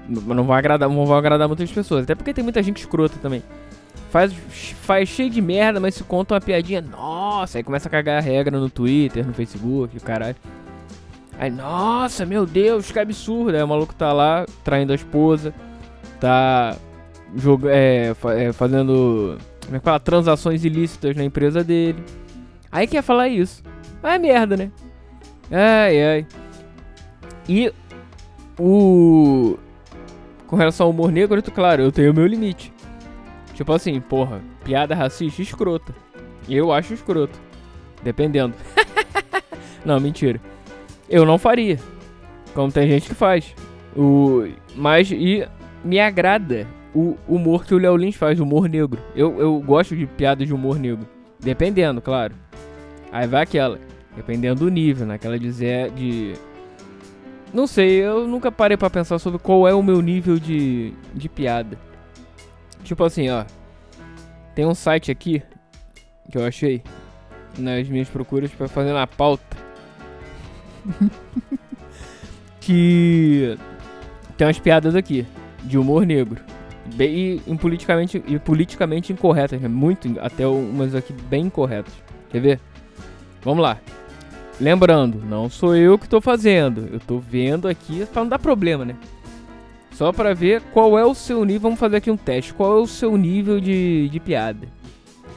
Não 0.08 0.44
vão 0.44 0.54
agradar, 0.54 0.88
não 0.88 1.06
vão 1.06 1.16
agradar 1.16 1.46
muitas 1.46 1.70
pessoas. 1.70 2.04
Até 2.04 2.14
porque 2.14 2.32
tem 2.32 2.42
muita 2.42 2.62
gente 2.62 2.78
escrota 2.78 3.16
também. 3.20 3.42
Faz, 4.10 4.32
faz 4.82 5.08
cheio 5.08 5.30
de 5.30 5.40
merda, 5.40 5.78
mas 5.78 5.94
se 5.94 6.04
conta 6.04 6.34
uma 6.34 6.40
piadinha, 6.40 6.82
nossa, 6.82 7.58
aí 7.58 7.64
começa 7.64 7.88
a 7.88 7.90
cagar 7.90 8.18
a 8.18 8.20
regra 8.20 8.58
no 8.58 8.68
Twitter, 8.68 9.26
no 9.26 9.32
Facebook, 9.32 9.96
o 9.96 10.00
caralho. 10.00 10.36
Aí, 11.38 11.50
nossa, 11.50 12.26
meu 12.26 12.44
Deus, 12.44 12.90
que 12.90 12.98
absurdo. 12.98 13.56
Aí 13.56 13.62
o 13.62 13.68
maluco 13.68 13.94
tá 13.94 14.12
lá 14.12 14.44
traindo 14.62 14.92
a 14.92 14.94
esposa, 14.94 15.54
tá 16.20 16.76
joga, 17.34 17.70
é, 17.70 18.14
é, 18.36 18.52
fazendo 18.52 19.38
como 19.64 19.76
é 19.76 19.78
que 19.78 19.84
fala? 19.84 20.00
transações 20.00 20.64
ilícitas 20.64 21.16
na 21.16 21.24
empresa 21.24 21.64
dele. 21.64 22.02
Aí 22.70 22.86
quer 22.86 23.02
falar 23.02 23.28
isso. 23.28 23.62
É 24.02 24.18
merda, 24.18 24.56
né? 24.56 24.70
Ai, 25.50 26.02
ai. 26.02 26.26
E 27.48 27.72
o. 28.58 29.56
Com 30.46 30.56
relação 30.56 30.86
ao 30.86 30.92
humor 30.92 31.10
negro, 31.10 31.42
claro, 31.42 31.82
eu 31.82 31.92
tenho 31.92 32.12
o 32.12 32.14
meu 32.14 32.26
limite. 32.26 32.72
Tipo 33.54 33.72
assim, 33.72 34.00
porra, 34.00 34.40
piada 34.64 34.94
racista 34.94 35.40
escrota. 35.40 35.94
Eu 36.48 36.72
acho 36.72 36.94
escroto. 36.94 37.38
Dependendo. 38.02 38.54
não, 39.84 40.00
mentira. 40.00 40.40
Eu 41.08 41.24
não 41.24 41.38
faria. 41.38 41.78
Como 42.54 42.72
tem 42.72 42.88
gente 42.88 43.08
que 43.08 43.14
faz. 43.14 43.54
O... 43.96 44.48
Mas 44.74 45.10
e 45.10 45.46
me 45.84 46.00
agrada 46.00 46.66
o 46.94 47.16
humor 47.26 47.64
que 47.64 47.74
o 47.74 47.78
Léo 47.78 47.96
Lins 47.96 48.16
faz, 48.16 48.40
humor 48.40 48.68
negro. 48.68 49.00
Eu, 49.14 49.38
eu 49.38 49.60
gosto 49.60 49.96
de 49.96 50.06
piadas 50.06 50.46
de 50.46 50.54
humor 50.54 50.78
negro. 50.78 51.06
Dependendo, 51.40 52.00
claro. 52.00 52.34
Aí 53.12 53.26
vai 53.26 53.42
aquela. 53.42 53.78
Dependendo 54.16 54.64
do 54.64 54.70
nível, 54.70 55.06
naquela 55.06 55.38
dizer 55.38 55.90
de. 55.90 56.32
Não 57.52 57.66
sei, 57.66 58.02
eu 58.02 58.26
nunca 58.26 58.50
parei 58.50 58.78
para 58.78 58.88
pensar 58.88 59.18
sobre 59.18 59.38
qual 59.38 59.68
é 59.68 59.74
o 59.74 59.82
meu 59.82 60.00
nível 60.00 60.38
de, 60.38 60.94
de 61.14 61.28
piada. 61.28 61.78
Tipo 62.82 63.04
assim, 63.04 63.28
ó. 63.28 63.44
Tem 64.54 64.66
um 64.66 64.74
site 64.74 65.10
aqui 65.10 65.42
que 66.30 66.38
eu 66.38 66.44
achei 66.44 66.82
nas 67.58 67.86
minhas 67.88 68.08
procuras 68.08 68.50
para 68.50 68.68
fazer 68.68 68.92
na 68.92 69.06
pauta. 69.06 69.56
que 72.60 73.56
tem 74.36 74.46
umas 74.46 74.58
piadas 74.58 74.94
aqui 74.94 75.26
de 75.62 75.76
humor 75.76 76.06
negro. 76.06 76.40
Bem 76.94 77.40
e, 77.46 77.56
politicamente, 77.56 78.22
e 78.26 78.38
politicamente 78.38 79.12
incorretas, 79.12 79.60
né? 79.60 79.68
muito, 79.68 80.18
até 80.20 80.46
umas 80.46 80.94
aqui 80.94 81.12
bem 81.12 81.46
incorretas. 81.46 81.92
Quer 82.30 82.40
ver? 82.40 82.60
Vamos 83.42 83.62
lá. 83.62 83.78
Lembrando, 84.60 85.22
não 85.24 85.50
sou 85.50 85.74
eu 85.74 85.98
que 85.98 86.04
estou 86.04 86.20
fazendo. 86.20 86.88
Eu 86.90 86.98
estou 86.98 87.18
vendo 87.18 87.66
aqui 87.66 88.06
para 88.06 88.22
não 88.22 88.28
dar 88.28 88.38
problema, 88.38 88.84
né? 88.84 88.96
Só 89.92 90.12
para 90.12 90.34
ver 90.34 90.62
qual 90.72 90.98
é 90.98 91.04
o 91.04 91.14
seu 91.14 91.44
nível. 91.44 91.62
Vamos 91.62 91.80
fazer 91.80 91.96
aqui 91.96 92.10
um 92.10 92.16
teste. 92.16 92.54
Qual 92.54 92.78
é 92.78 92.80
o 92.80 92.86
seu 92.86 93.16
nível 93.16 93.60
de, 93.60 94.08
de 94.08 94.20
piada? 94.20 94.66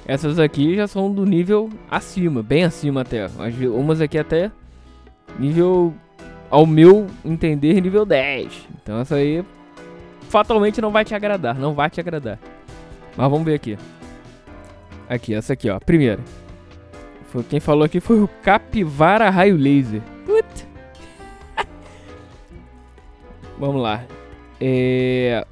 Essas 0.07 0.37
aqui 0.37 0.75
já 0.75 0.87
são 0.87 1.11
do 1.11 1.25
nível 1.25 1.69
acima, 1.89 2.43
bem 2.43 2.63
acima 2.63 3.01
até. 3.01 3.27
Umas 3.73 3.99
aqui 3.99 4.19
até 4.19 4.51
nível, 5.39 5.93
ao 6.49 6.65
meu 6.65 7.07
entender, 7.23 7.81
nível 7.81 8.05
10. 8.05 8.67
Então 8.81 8.99
essa 8.99 9.15
aí 9.15 9.43
fatalmente 10.29 10.79
não 10.79 10.91
vai 10.91 11.03
te 11.03 11.15
agradar. 11.15 11.57
Não 11.57 11.73
vai 11.73 11.89
te 11.89 11.99
agradar. 11.99 12.37
Mas 13.17 13.29
vamos 13.29 13.45
ver 13.45 13.55
aqui. 13.55 13.77
Aqui, 15.09 15.33
essa 15.33 15.53
aqui, 15.53 15.69
ó. 15.69 15.79
Primeira. 15.79 16.19
Foi, 17.35 17.43
quem 17.43 17.59
falou 17.59 17.83
aqui 17.83 17.99
foi 17.99 18.21
o 18.21 18.29
Capivara 18.29 19.29
Raio 19.29 19.57
Laser. 19.57 20.01
Put. 20.25 20.65
Vamos 23.59 23.81
lá. 23.81 24.05
É... 24.61 25.45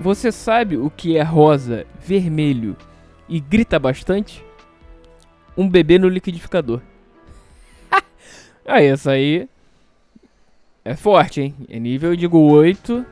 Você 0.00 0.32
sabe 0.32 0.76
o 0.76 0.90
que 0.90 1.16
é 1.16 1.22
rosa, 1.22 1.86
vermelho 2.00 2.76
e 3.28 3.38
grita 3.38 3.78
bastante? 3.78 4.44
Um 5.56 5.68
bebê 5.68 5.96
no 5.96 6.08
liquidificador. 6.08 6.80
aí, 8.66 8.86
essa 8.90 9.12
aí 9.12 9.48
é 10.84 10.96
forte, 10.96 11.40
hein? 11.40 11.54
É 11.68 11.78
nível, 11.78 12.10
eu 12.10 12.16
digo 12.16 12.36
8. 12.36 13.06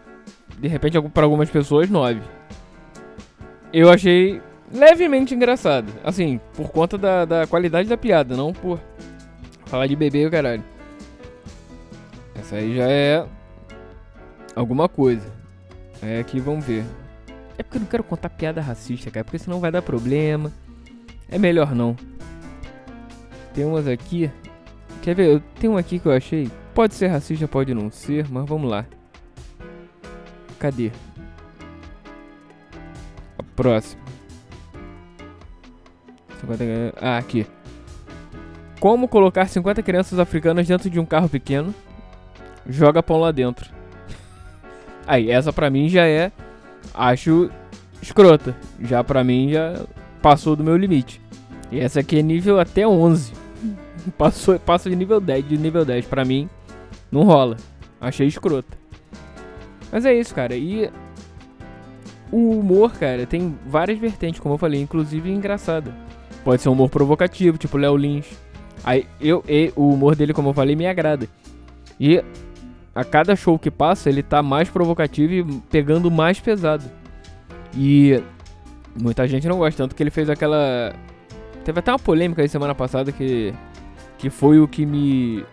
De 0.58 0.66
repente, 0.66 1.00
para 1.10 1.22
algumas 1.22 1.48
pessoas, 1.48 1.88
9. 1.88 2.20
Eu 3.72 3.88
achei 3.88 4.42
levemente 4.72 5.34
engraçado. 5.34 5.92
Assim, 6.04 6.40
por 6.54 6.70
conta 6.70 6.96
da, 6.98 7.24
da 7.24 7.46
qualidade 7.46 7.88
da 7.88 7.96
piada, 7.96 8.36
não 8.36 8.52
por 8.52 8.80
falar 9.66 9.86
de 9.86 9.96
bebê 9.96 10.26
o 10.26 10.30
caralho. 10.30 10.64
Essa 12.34 12.56
aí 12.56 12.76
já 12.76 12.88
é 12.88 13.26
alguma 14.54 14.88
coisa. 14.88 15.26
É 16.02 16.20
aqui, 16.20 16.40
vamos 16.40 16.64
ver. 16.64 16.84
É 17.56 17.62
porque 17.62 17.76
eu 17.76 17.80
não 17.80 17.88
quero 17.88 18.04
contar 18.04 18.30
piada 18.30 18.60
racista, 18.60 19.10
cara, 19.10 19.24
porque 19.24 19.38
senão 19.38 19.60
vai 19.60 19.72
dar 19.72 19.82
problema. 19.82 20.52
É 21.28 21.38
melhor 21.38 21.74
não. 21.74 21.96
Tem 23.52 23.64
umas 23.64 23.88
aqui. 23.88 24.30
Quer 25.02 25.14
ver? 25.14 25.42
Tem 25.60 25.68
um 25.68 25.76
aqui 25.76 25.98
que 25.98 26.06
eu 26.06 26.12
achei. 26.12 26.50
Pode 26.74 26.94
ser 26.94 27.08
racista, 27.08 27.48
pode 27.48 27.74
não 27.74 27.90
ser, 27.90 28.28
mas 28.30 28.48
vamos 28.48 28.70
lá. 28.70 28.86
Cadê? 30.58 30.92
A 33.36 33.42
próxima. 33.56 34.07
Ah, 37.00 37.18
aqui. 37.18 37.46
Como 38.80 39.08
colocar 39.08 39.46
50 39.48 39.82
crianças 39.82 40.18
africanas 40.18 40.66
dentro 40.66 40.88
de 40.88 41.00
um 41.00 41.04
carro 41.04 41.28
pequeno? 41.28 41.74
Joga 42.68 43.02
pão 43.02 43.18
lá 43.18 43.32
dentro. 43.32 43.70
Aí, 45.06 45.30
essa 45.30 45.52
pra 45.52 45.70
mim 45.70 45.88
já 45.88 46.06
é. 46.06 46.30
Acho 46.94 47.50
escrota. 48.00 48.56
Já 48.80 49.02
pra 49.02 49.24
mim 49.24 49.50
já 49.50 49.84
passou 50.22 50.54
do 50.54 50.64
meu 50.64 50.76
limite. 50.76 51.20
E 51.70 51.80
essa 51.80 52.00
aqui 52.00 52.18
é 52.18 52.22
nível 52.22 52.58
até 52.58 52.86
11. 52.86 53.32
Passou, 54.16 54.58
passa 54.58 54.88
de 54.88 54.96
nível 54.96 55.20
10. 55.20 55.48
De 55.48 55.58
nível 55.58 55.84
10 55.84 56.06
pra 56.06 56.24
mim, 56.24 56.48
não 57.10 57.24
rola. 57.24 57.56
Achei 58.00 58.26
escrota. 58.26 58.78
Mas 59.92 60.06
é 60.06 60.14
isso, 60.14 60.34
cara. 60.34 60.56
E 60.56 60.90
o 62.30 62.58
humor, 62.58 62.92
cara, 62.92 63.26
tem 63.26 63.58
várias 63.66 63.98
vertentes, 63.98 64.40
como 64.40 64.54
eu 64.54 64.58
falei, 64.58 64.80
inclusive 64.80 65.30
engraçada. 65.30 65.94
Pode 66.44 66.62
ser 66.62 66.68
um 66.68 66.72
humor 66.72 66.88
provocativo, 66.88 67.58
tipo 67.58 67.76
Léo 67.76 67.96
Lins. 67.96 68.26
Aí 68.84 69.06
eu, 69.20 69.44
e, 69.48 69.72
o 69.76 69.90
humor 69.90 70.14
dele, 70.14 70.32
como 70.32 70.50
eu 70.50 70.54
falei, 70.54 70.76
me 70.76 70.86
agrada. 70.86 71.28
E 71.98 72.22
a 72.94 73.04
cada 73.04 73.36
show 73.36 73.58
que 73.58 73.70
passa, 73.70 74.08
ele 74.08 74.22
tá 74.22 74.42
mais 74.42 74.68
provocativo 74.68 75.32
e 75.32 75.44
pegando 75.70 76.10
mais 76.10 76.40
pesado. 76.40 76.84
E 77.76 78.22
muita 79.00 79.26
gente 79.28 79.48
não 79.48 79.58
gosta, 79.58 79.82
tanto 79.82 79.94
que 79.94 80.02
ele 80.02 80.10
fez 80.10 80.30
aquela. 80.30 80.94
Teve 81.64 81.78
até 81.80 81.92
uma 81.92 81.98
polêmica 81.98 82.42
aí 82.42 82.48
semana 82.48 82.74
passada 82.74 83.12
que. 83.12 83.54
Que 84.16 84.30
foi 84.30 84.58
o 84.58 84.66
que 84.66 84.84
me 84.84 85.44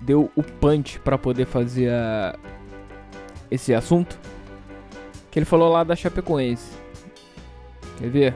deu 0.00 0.30
o 0.34 0.42
punch 0.42 0.98
para 1.00 1.18
poder 1.18 1.44
fazer 1.44 1.90
a, 1.90 2.34
esse 3.50 3.74
assunto. 3.74 4.18
Que 5.30 5.38
ele 5.38 5.44
falou 5.44 5.70
lá 5.70 5.84
da 5.84 5.94
Chapecoense. 5.94 6.70
Quer 7.98 8.08
ver? 8.08 8.34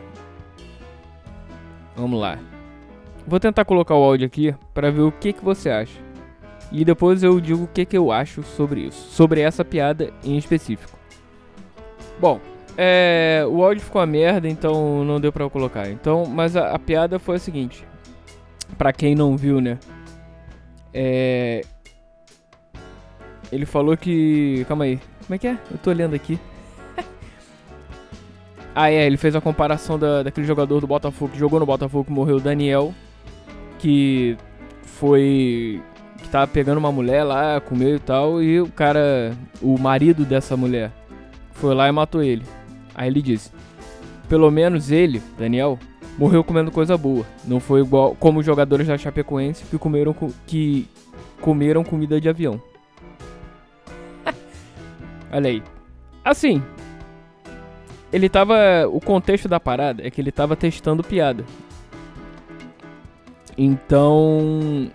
Vamos 1.96 2.20
lá. 2.20 2.38
Vou 3.26 3.38
tentar 3.38 3.64
colocar 3.64 3.94
o 3.94 4.02
áudio 4.02 4.26
aqui 4.26 4.54
para 4.72 4.90
ver 4.90 5.02
o 5.02 5.12
que, 5.12 5.32
que 5.32 5.44
você 5.44 5.70
acha. 5.70 5.98
E 6.72 6.84
depois 6.84 7.22
eu 7.22 7.40
digo 7.40 7.64
o 7.64 7.68
que, 7.68 7.84
que 7.84 7.96
eu 7.96 8.12
acho 8.12 8.42
sobre 8.42 8.82
isso. 8.82 9.10
Sobre 9.10 9.40
essa 9.40 9.64
piada 9.64 10.12
em 10.24 10.36
específico. 10.36 10.98
Bom, 12.18 12.40
é, 12.76 13.44
o 13.48 13.62
áudio 13.64 13.82
ficou 13.82 14.00
uma 14.00 14.06
merda, 14.06 14.48
então 14.48 15.04
não 15.04 15.20
deu 15.20 15.32
pra 15.32 15.44
eu 15.44 15.50
colocar. 15.50 15.90
Então, 15.90 16.26
mas 16.26 16.56
a, 16.56 16.72
a 16.72 16.78
piada 16.78 17.18
foi 17.18 17.36
a 17.36 17.38
seguinte. 17.38 17.84
Pra 18.78 18.92
quem 18.92 19.14
não 19.14 19.36
viu, 19.36 19.60
né? 19.60 19.78
É, 20.94 21.62
ele 23.50 23.66
falou 23.66 23.96
que. 23.96 24.64
Calma 24.68 24.84
aí. 24.84 25.00
Como 25.26 25.34
é 25.34 25.38
que 25.38 25.48
é? 25.48 25.58
Eu 25.70 25.78
tô 25.78 25.90
olhando 25.90 26.14
aqui. 26.14 26.38
Ah, 28.82 28.90
é, 28.90 29.06
ele 29.06 29.18
fez 29.18 29.36
a 29.36 29.42
comparação 29.42 29.98
da, 29.98 30.22
daquele 30.22 30.46
jogador 30.46 30.80
do 30.80 30.86
Botafogo 30.86 31.32
que 31.32 31.38
jogou 31.38 31.60
no 31.60 31.66
Botafogo 31.66 32.04
que 32.04 32.10
morreu, 32.10 32.40
Daniel, 32.40 32.94
que 33.78 34.38
foi. 34.82 35.82
que 36.16 36.28
tava 36.30 36.46
pegando 36.46 36.78
uma 36.78 36.90
mulher 36.90 37.22
lá, 37.22 37.60
comeu 37.60 37.96
e 37.96 37.98
tal, 37.98 38.42
e 38.42 38.58
o 38.58 38.68
cara, 38.68 39.36
o 39.60 39.78
marido 39.78 40.24
dessa 40.24 40.56
mulher, 40.56 40.90
foi 41.52 41.74
lá 41.74 41.88
e 41.88 41.92
matou 41.92 42.22
ele. 42.22 42.42
Aí 42.94 43.10
ele 43.10 43.20
disse: 43.20 43.50
pelo 44.30 44.50
menos 44.50 44.90
ele, 44.90 45.20
Daniel, 45.38 45.78
morreu 46.16 46.42
comendo 46.42 46.70
coisa 46.70 46.96
boa. 46.96 47.26
Não 47.44 47.60
foi 47.60 47.82
igual 47.82 48.16
como 48.18 48.40
os 48.40 48.46
jogadores 48.46 48.86
da 48.86 48.96
Chapecoense 48.96 49.62
que 49.66 49.76
comeram, 49.76 50.16
que 50.46 50.88
comeram 51.38 51.84
comida 51.84 52.18
de 52.18 52.30
avião. 52.30 52.58
Olha 55.30 55.50
aí. 55.50 55.62
Assim, 56.24 56.62
ele 58.12 58.28
tava. 58.28 58.56
O 58.88 59.00
contexto 59.00 59.48
da 59.48 59.60
parada 59.60 60.06
é 60.06 60.10
que 60.10 60.20
ele 60.20 60.32
tava 60.32 60.56
testando 60.56 61.02
piada. 61.02 61.44
Então. 63.56 64.90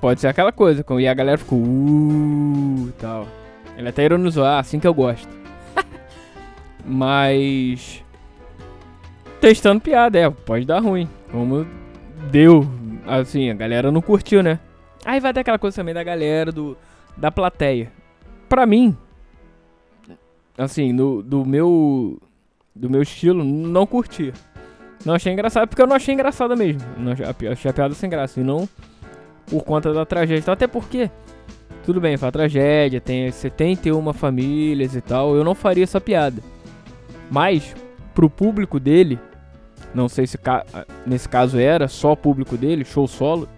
Pode 0.00 0.20
ser 0.20 0.28
aquela 0.28 0.50
coisa, 0.50 0.84
e 0.98 1.08
a 1.08 1.14
galera 1.14 1.36
ficou. 1.36 1.58
Uh, 1.58 2.90
tal. 2.98 3.28
Ele 3.76 3.88
até 3.88 4.04
ironizou, 4.04 4.44
ah, 4.44 4.58
assim 4.58 4.80
que 4.80 4.86
eu 4.86 4.94
gosto. 4.94 5.28
Mas. 6.84 8.02
Testando 9.40 9.80
piada, 9.80 10.18
é, 10.18 10.30
pode 10.30 10.64
dar 10.64 10.80
ruim. 10.80 11.08
Como 11.30 11.66
deu. 12.30 12.66
Assim, 13.06 13.50
a 13.50 13.54
galera 13.54 13.90
não 13.90 14.00
curtiu, 14.00 14.42
né? 14.42 14.58
Aí 15.04 15.18
vai 15.18 15.32
ter 15.32 15.40
aquela 15.40 15.58
coisa 15.58 15.76
também 15.76 15.94
da 15.94 16.04
galera, 16.04 16.52
do, 16.52 16.76
da 17.16 17.30
plateia. 17.30 17.90
Pra 18.48 18.66
mim, 18.66 18.96
assim, 20.56 20.92
no, 20.92 21.22
do 21.22 21.44
meu 21.44 22.20
do 22.74 22.88
meu 22.88 23.02
estilo, 23.02 23.44
não 23.44 23.86
curti. 23.86 24.32
Não 25.04 25.14
achei 25.14 25.32
engraçado, 25.32 25.68
porque 25.68 25.82
eu 25.82 25.86
não 25.86 25.96
achei 25.96 26.14
engraçada 26.14 26.54
mesmo. 26.54 26.82
Não 26.96 27.12
achei, 27.12 27.68
a 27.68 27.72
piada 27.72 27.94
sem 27.94 28.08
graça, 28.08 28.40
e 28.40 28.44
não 28.44 28.68
por 29.46 29.64
conta 29.64 29.92
da 29.92 30.06
tragédia. 30.06 30.40
Então, 30.40 30.54
até 30.54 30.66
porque, 30.66 31.10
tudo 31.84 32.00
bem, 32.00 32.16
foi 32.16 32.30
tragédia, 32.30 33.00
tem 33.00 33.30
71 33.30 34.12
famílias 34.12 34.94
e 34.94 35.00
tal, 35.00 35.34
eu 35.34 35.42
não 35.42 35.54
faria 35.54 35.84
essa 35.84 36.00
piada. 36.00 36.40
Mas, 37.30 37.74
pro 38.14 38.30
público 38.30 38.78
dele, 38.78 39.18
não 39.94 40.08
sei 40.08 40.26
se 40.26 40.38
ca 40.38 40.64
nesse 41.04 41.28
caso 41.28 41.58
era 41.58 41.88
só 41.88 42.14
público 42.14 42.56
dele, 42.56 42.84
show 42.84 43.08
solo, 43.08 43.48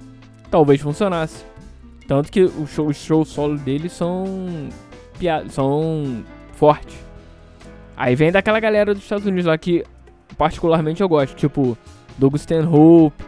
talvez 0.50 0.80
funcionasse. 0.80 1.44
Tanto 2.06 2.30
que 2.30 2.42
os 2.42 2.70
shows 2.70 2.96
show 2.96 3.24
solo 3.24 3.58
dele 3.58 3.88
são 3.88 4.24
são 5.50 6.24
fortes. 6.62 6.96
Aí 7.96 8.14
vem 8.14 8.30
daquela 8.30 8.60
galera 8.60 8.94
dos 8.94 9.02
Estados 9.02 9.26
Unidos 9.26 9.46
lá 9.46 9.58
que 9.58 9.84
particularmente 10.38 11.02
eu 11.02 11.08
gosto, 11.08 11.34
tipo 11.34 11.76
Doug 12.16 12.36
Stanhope, 12.36 13.24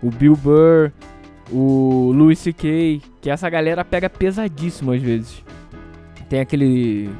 o 0.00 0.08
Bill 0.08 0.36
Burr, 0.36 0.92
o 1.50 2.12
Louis 2.14 2.38
C.K., 2.38 3.02
que 3.20 3.28
essa 3.28 3.50
galera 3.50 3.84
pega 3.84 4.08
pesadíssimo 4.08 4.92
às 4.92 5.02
vezes. 5.02 5.44
Tem 6.28 6.38
aquele 6.38 7.10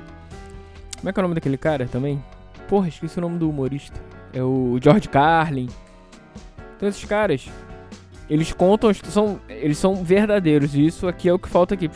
Como 0.98 1.08
é 1.08 1.12
que 1.12 1.18
é 1.18 1.20
o 1.20 1.24
nome 1.24 1.34
daquele 1.34 1.58
cara 1.58 1.88
também? 1.88 2.22
Porra, 2.68 2.86
esqueci 2.86 3.18
o 3.18 3.22
nome 3.22 3.36
do 3.36 3.50
humorista. 3.50 4.00
É 4.32 4.44
o 4.44 4.78
George 4.80 5.08
Carlin. 5.08 5.68
Então 6.76 6.88
esses 6.88 7.04
caras, 7.04 7.48
eles 8.30 8.52
contam, 8.52 8.94
são, 8.94 9.40
eles 9.48 9.78
são 9.78 9.96
verdadeiros. 9.96 10.76
E 10.76 10.86
isso 10.86 11.08
aqui 11.08 11.28
é 11.28 11.32
o 11.32 11.40
que 11.40 11.48
falta 11.48 11.74
aqui. 11.74 11.90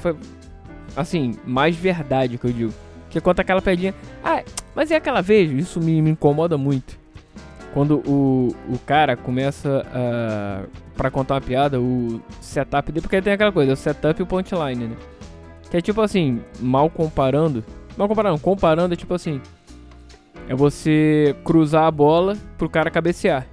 Assim, 0.96 1.36
mais 1.44 1.76
verdade 1.76 2.36
que 2.36 2.46
eu 2.48 2.52
digo. 2.52 2.89
Que 3.10 3.20
conta 3.20 3.42
aquela 3.42 3.60
pedinha. 3.60 3.94
Ah, 4.24 4.42
mas 4.74 4.90
é 4.90 4.96
aquela 4.96 5.20
vez, 5.20 5.50
isso 5.50 5.80
me, 5.80 6.00
me 6.00 6.10
incomoda 6.10 6.56
muito. 6.56 6.98
Quando 7.74 7.98
o, 8.06 8.54
o 8.68 8.78
cara 8.86 9.16
começa 9.16 9.86
a. 9.92 10.62
pra 10.96 11.10
contar 11.10 11.34
uma 11.34 11.40
piada, 11.40 11.80
o 11.80 12.20
setup 12.40 12.90
dele. 12.90 13.02
Porque 13.02 13.20
tem 13.20 13.32
aquela 13.32 13.52
coisa, 13.52 13.72
o 13.72 13.76
setup 13.76 14.20
e 14.20 14.22
o 14.22 14.26
punchline, 14.26 14.86
né? 14.88 14.96
Que 15.70 15.76
é 15.76 15.80
tipo 15.80 16.00
assim, 16.00 16.40
mal 16.58 16.90
comparando. 16.90 17.64
Mal 17.96 18.08
comparando, 18.08 18.40
comparando 18.40 18.94
é 18.94 18.96
tipo 18.96 19.14
assim. 19.14 19.40
É 20.48 20.54
você 20.54 21.36
cruzar 21.44 21.84
a 21.84 21.90
bola 21.90 22.36
pro 22.58 22.68
cara 22.68 22.90
cabecear. 22.90 23.46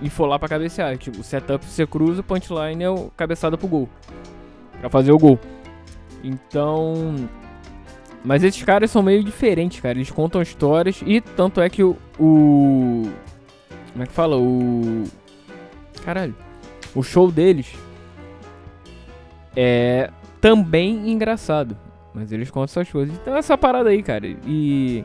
E 0.00 0.08
for 0.08 0.26
lá 0.26 0.38
pra 0.38 0.48
cabecear. 0.48 0.96
Tipo, 0.96 1.20
o 1.20 1.24
setup 1.24 1.64
você 1.64 1.86
cruza, 1.86 2.20
o 2.20 2.24
punchline 2.24 2.84
é 2.84 2.88
o 2.88 3.10
cabeçada 3.16 3.58
pro 3.58 3.68
gol. 3.68 3.88
Pra 4.80 4.88
fazer 4.88 5.12
o 5.12 5.18
gol. 5.18 5.38
Então. 6.24 7.28
Mas 8.26 8.42
esses 8.42 8.60
caras 8.64 8.90
são 8.90 9.04
meio 9.04 9.22
diferentes, 9.22 9.78
cara. 9.78 9.96
Eles 9.96 10.10
contam 10.10 10.42
histórias 10.42 11.00
e 11.06 11.20
tanto 11.20 11.60
é 11.60 11.70
que 11.70 11.84
o. 11.84 11.96
o 12.18 13.08
como 13.92 14.02
é 14.02 14.06
que 14.06 14.12
fala? 14.12 14.36
O. 14.36 15.04
Caralho. 16.04 16.34
O 16.92 17.04
show 17.04 17.30
deles 17.30 17.72
é 19.54 20.10
também 20.40 21.08
engraçado. 21.08 21.78
Mas 22.12 22.32
eles 22.32 22.50
contam 22.50 22.64
essas 22.64 22.90
coisas. 22.90 23.14
Então 23.14 23.36
essa 23.36 23.56
parada 23.56 23.90
aí, 23.90 24.02
cara. 24.02 24.26
E. 24.44 25.04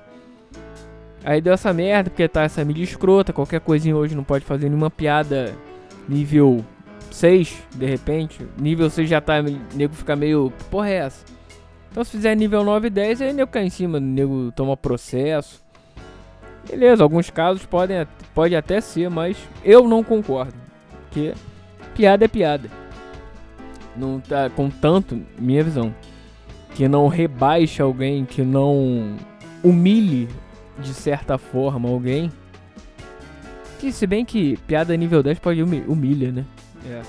Aí 1.24 1.40
deu 1.40 1.54
essa 1.54 1.72
merda, 1.72 2.10
porque 2.10 2.28
tá 2.28 2.42
essa 2.42 2.66
mídia 2.66 2.84
escrota. 2.84 3.32
Qualquer 3.32 3.60
coisinha 3.60 3.96
hoje 3.96 4.16
não 4.16 4.24
pode 4.24 4.46
fazer 4.46 4.68
nenhuma 4.68 4.90
piada 4.90 5.54
nível 6.10 6.66
6, 7.12 7.68
de 7.76 7.86
repente. 7.86 8.44
Nível 8.60 8.90
6 8.90 9.08
já 9.08 9.22
tá. 9.22 9.36
nego 9.76 9.94
fica 9.94 10.16
meio. 10.16 10.52
Porra, 10.72 10.90
é 10.90 10.96
essa? 10.96 11.24
Então 11.92 12.04
se 12.06 12.12
fizer 12.12 12.34
nível 12.36 12.64
9 12.64 12.88
e 12.88 12.90
10, 12.90 13.22
aí 13.22 13.34
nego 13.34 13.52
cai 13.52 13.66
em 13.66 13.70
cima, 13.70 14.00
nego 14.00 14.52
toma 14.54 14.78
processo. 14.78 15.62
Beleza, 16.68 17.04
alguns 17.04 17.30
casos 17.30 17.66
podem 17.66 18.08
pode 18.34 18.56
até 18.56 18.80
ser, 18.80 19.10
mas 19.10 19.38
eu 19.64 19.88
não 19.88 20.04
concordo. 20.04 20.54
Porque 21.02 21.34
piada 21.94 22.24
é 22.24 22.28
piada. 22.30 22.70
Não 23.96 24.22
tá 24.22 24.50
com 24.50 24.70
tanto, 24.70 25.22
minha 25.38 25.62
visão, 25.64 25.94
que 26.76 26.88
não 26.88 27.10
rebaixe 27.10 27.82
alguém, 27.82 28.24
que 28.24 28.42
não 28.42 29.18
humilhe 29.62 30.30
de 30.80 30.94
certa 30.94 31.38
forma 31.38 31.90
alguém. 31.90 32.32
Que 33.80 33.92
se 33.92 34.08
bem 34.08 34.24
que 34.24 34.56
piada 34.66 34.96
nível 34.96 35.22
10 35.22 35.40
pode 35.40 35.62
humilha, 35.62 36.32
né? 36.32 36.46
É. 36.90 37.02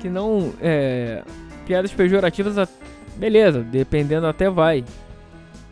Que 0.00 0.08
não 0.08 0.52
é 0.60 1.22
piadas 1.64 1.92
pejorativas 1.92 2.56
Beleza, 3.16 3.62
dependendo 3.62 4.26
até 4.26 4.50
vai. 4.50 4.84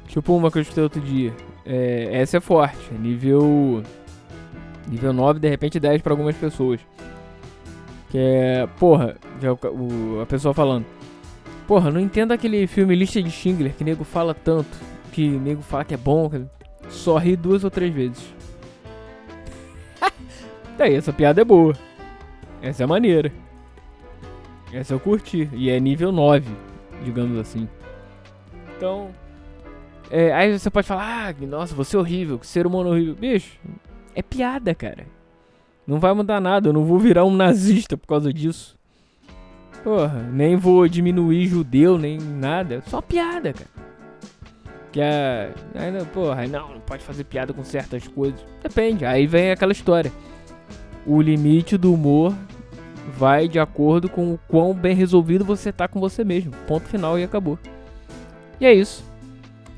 Tipo 0.07 0.37
uma 0.37 0.50
que 0.50 0.59
eu 0.59 0.62
escutei 0.62 0.83
outro 0.83 1.00
dia. 1.00 1.33
É, 1.64 2.11
essa 2.12 2.37
é 2.37 2.40
forte. 2.40 2.78
É 2.94 2.98
nível. 2.98 3.83
Nível 4.88 5.12
9, 5.12 5.40
de 5.40 5.48
repente 5.48 5.81
10 5.81 6.02
para 6.02 6.12
algumas 6.12 6.37
pessoas. 6.37 6.81
Que 8.11 8.18
é. 8.18 8.68
Porra, 8.78 9.16
já 9.40 9.52
o, 9.52 10.20
a 10.20 10.26
pessoa 10.26 10.55
falando. 10.55 10.87
Porra, 11.66 11.90
não 11.90 12.00
entendo 12.00 12.33
aquele 12.33 12.66
filme 12.66 12.94
Lista 12.94 13.22
de 13.22 13.31
Schindler 13.31 13.72
que 13.72 13.85
nego 13.85 14.05
fala 14.05 14.35
tanto. 14.35 14.76
Que 15.12 15.28
nego 15.28 15.62
fala 15.62 15.85
que 15.85 15.94
é 15.94 15.98
bom. 15.98 16.28
Que 16.28 16.44
só 16.88 17.16
ri 17.16 17.37
duas 17.37 17.64
ou 17.64 17.70
três 17.70 17.92
vezes. 17.94 18.35
Daí, 20.76 20.94
essa 20.94 21.12
piada 21.12 21.40
é 21.40 21.44
boa. 21.44 21.74
Essa 22.61 22.85
é 22.85 22.87
maneira. 22.87 23.33
Essa 24.72 24.94
eu 24.94 25.00
curti. 25.00 25.48
E 25.52 25.70
é 25.70 25.81
nível 25.81 26.12
9 26.12 26.71
digamos 27.02 27.38
assim. 27.38 27.68
Então, 28.76 29.10
é, 30.10 30.32
aí 30.32 30.58
você 30.58 30.70
pode 30.70 30.86
falar, 30.86 31.28
ah, 31.28 31.46
nossa, 31.46 31.74
você 31.74 31.96
é 31.96 31.98
horrível, 31.98 32.38
que 32.38 32.46
ser 32.46 32.66
humano 32.66 32.90
horrível. 32.90 33.14
Bicho, 33.14 33.58
é 34.14 34.22
piada, 34.22 34.74
cara. 34.74 35.06
Não 35.86 35.98
vai 35.98 36.12
mudar 36.12 36.40
nada, 36.40 36.68
eu 36.68 36.72
não 36.72 36.84
vou 36.84 36.98
virar 36.98 37.24
um 37.24 37.34
nazista 37.34 37.96
por 37.96 38.06
causa 38.06 38.32
disso. 38.32 38.78
Porra, 39.82 40.22
nem 40.32 40.54
vou 40.54 40.86
diminuir 40.86 41.46
judeu, 41.46 41.98
nem 41.98 42.18
nada. 42.18 42.82
Só 42.86 43.00
piada, 43.00 43.52
cara. 43.52 43.70
Que 44.92 45.00
é. 45.00 45.52
Ainda, 45.74 46.04
porra, 46.04 46.46
não, 46.46 46.74
não 46.74 46.80
pode 46.80 47.02
fazer 47.02 47.24
piada 47.24 47.52
com 47.52 47.64
certas 47.64 48.06
coisas. 48.06 48.44
Depende, 48.62 49.04
aí 49.04 49.26
vem 49.26 49.50
aquela 49.50 49.72
história. 49.72 50.12
O 51.06 51.20
limite 51.20 51.76
do 51.76 51.92
humor 51.94 52.34
vai 53.16 53.48
de 53.48 53.58
acordo 53.58 54.08
com 54.08 54.32
o 54.32 54.38
quão 54.48 54.74
bem 54.74 54.94
resolvido 54.94 55.44
você 55.44 55.72
tá 55.72 55.88
com 55.88 56.00
você 56.00 56.24
mesmo. 56.24 56.52
Ponto 56.66 56.86
final 56.86 57.18
e 57.18 57.24
acabou. 57.24 57.58
E 58.60 58.66
é 58.66 58.72
isso. 58.72 59.04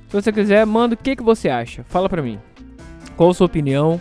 Se 0.09 0.21
você 0.21 0.33
quiser, 0.33 0.65
manda 0.67 0.95
o 0.95 0.99
que, 0.99 1.17
que 1.17 1.23
você 1.23 1.49
acha. 1.49 1.83
Fala 1.85 2.09
pra 2.09 2.23
mim. 2.23 2.39
Qual 3.17 3.31
a 3.31 3.35
sua 3.35 3.47
opinião? 3.47 4.01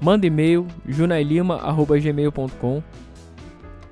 Manda 0.00 0.26
e-mail, 0.26 0.66
junailima.gmail.com 0.86 2.82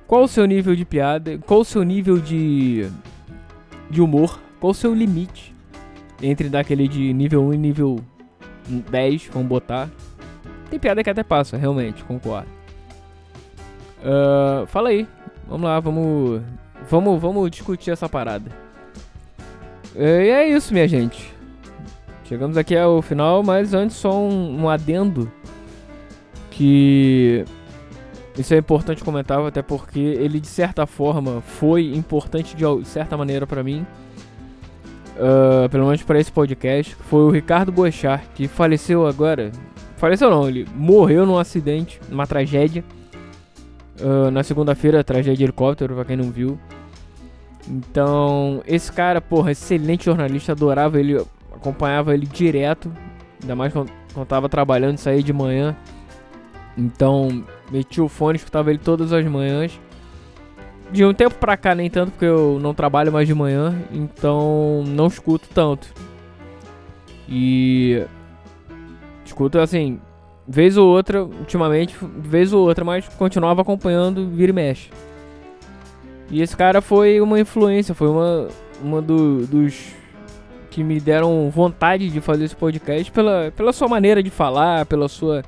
Qual 0.07 0.23
o 0.23 0.27
seu 0.27 0.45
nível 0.45 0.75
de 0.75 0.85
piada? 0.85 1.37
Qual 1.39 1.61
o 1.61 1.65
seu 1.65 1.83
nível 1.83 2.17
de, 2.17 2.87
de 3.89 4.01
humor? 4.01 4.39
Qual 4.59 4.71
o 4.71 4.75
seu 4.75 4.93
limite? 4.93 5.53
Entre 6.21 6.49
daquele 6.49 6.87
de 6.87 7.13
nível 7.13 7.43
1 7.43 7.53
e 7.53 7.57
nível 7.57 7.99
10, 8.89 9.29
vamos 9.33 9.47
botar. 9.47 9.89
Tem 10.69 10.79
piada 10.79 11.03
que 11.03 11.09
até 11.09 11.23
passa, 11.23 11.57
realmente, 11.57 12.03
concordo. 12.03 12.56
Uh, 13.99 14.65
fala 14.67 14.89
aí. 14.89 15.07
Vamos 15.47 15.65
lá, 15.65 15.79
vamos. 15.79 16.41
Vamos, 16.89 17.21
vamos 17.21 17.51
discutir 17.51 17.91
essa 17.91 18.07
parada. 18.07 18.51
E 19.95 20.29
é 20.29 20.47
isso, 20.47 20.73
minha 20.73 20.87
gente. 20.87 21.33
Chegamos 22.23 22.57
aqui 22.57 22.75
ao 22.75 23.01
final, 23.01 23.41
mas 23.41 23.73
antes 23.73 23.95
só 23.95 24.13
um, 24.13 24.63
um 24.63 24.69
adendo. 24.69 25.31
Que. 26.51 27.45
Isso 28.37 28.53
é 28.53 28.57
importante 28.57 29.03
comentar, 29.03 29.39
até 29.39 29.63
porque 29.63 29.99
ele 29.99 30.39
de 30.39 30.45
certa 30.45 30.85
forma 30.85 31.41
foi 31.41 31.91
importante 31.95 32.55
de 32.55 32.63
certa 32.85 33.17
maneira 33.17 33.47
para 33.47 33.63
mim. 33.63 33.85
Uh, 35.15 35.67
pelo 35.69 35.85
menos 35.85 36.03
para 36.03 36.19
esse 36.19 36.31
podcast. 36.31 36.95
Foi 36.95 37.21
o 37.21 37.31
Ricardo 37.31 37.71
Boechat, 37.71 38.23
que 38.35 38.47
faleceu 38.47 39.07
agora. 39.07 39.51
Faleceu 39.95 40.29
não, 40.29 40.47
ele 40.47 40.67
morreu 40.75 41.25
num 41.25 41.39
acidente, 41.39 41.99
numa 42.07 42.27
tragédia 42.27 42.83
Uh, 43.99 44.29
na 44.31 44.43
segunda-feira, 44.43 45.03
tragédia 45.03 45.35
de 45.35 45.43
helicóptero, 45.43 45.95
pra 45.95 46.05
quem 46.05 46.15
não 46.15 46.31
viu. 46.31 46.59
Então, 47.67 48.61
esse 48.65 48.91
cara, 48.91 49.19
porra, 49.19 49.51
excelente 49.51 50.05
jornalista, 50.05 50.53
adorava 50.53 50.99
ele, 50.99 51.17
acompanhava 51.53 52.13
ele 52.13 52.25
direto. 52.25 52.91
Ainda 53.41 53.55
mais 53.55 53.73
quando, 53.73 53.91
quando 54.13 54.27
tava 54.27 54.47
trabalhando, 54.47 54.97
saía 54.97 55.21
de 55.21 55.33
manhã. 55.33 55.75
Então, 56.77 57.43
meti 57.71 57.99
o 57.99 58.07
fone, 58.07 58.37
escutava 58.37 58.69
ele 58.69 58.79
todas 58.79 59.11
as 59.11 59.25
manhãs. 59.25 59.79
De 60.91 61.03
um 61.03 61.13
tempo 61.13 61.35
pra 61.35 61.57
cá, 61.57 61.75
nem 61.75 61.89
tanto, 61.89 62.11
porque 62.11 62.25
eu 62.25 62.59
não 62.61 62.73
trabalho 62.73 63.11
mais 63.11 63.27
de 63.27 63.33
manhã. 63.33 63.75
Então, 63.91 64.83
não 64.85 65.07
escuto 65.07 65.47
tanto. 65.53 65.93
E. 67.27 68.05
Escuto 69.25 69.59
assim, 69.59 69.99
vez 70.47 70.77
ou 70.77 70.87
outra, 70.87 71.23
ultimamente, 71.23 71.95
vez 72.01 72.53
ou 72.53 72.65
outra, 72.65 72.85
mas 72.85 73.07
continuava 73.09 73.61
acompanhando 73.61 74.29
vira 74.29 74.51
e 74.51 74.53
mexe. 74.53 74.89
E 76.29 76.41
esse 76.41 76.55
cara 76.55 76.81
foi 76.81 77.19
uma 77.21 77.39
influência, 77.39 77.93
foi 77.93 78.07
uma, 78.07 78.47
uma 78.81 79.01
do, 79.01 79.45
dos 79.45 79.93
que 80.69 80.83
me 80.83 80.99
deram 80.99 81.49
vontade 81.49 82.09
de 82.09 82.21
fazer 82.21 82.45
esse 82.45 82.55
podcast 82.55 83.11
pela, 83.11 83.51
pela 83.55 83.73
sua 83.73 83.87
maneira 83.87 84.21
de 84.21 84.29
falar, 84.29 84.85
pela 84.85 85.07
sua. 85.07 85.43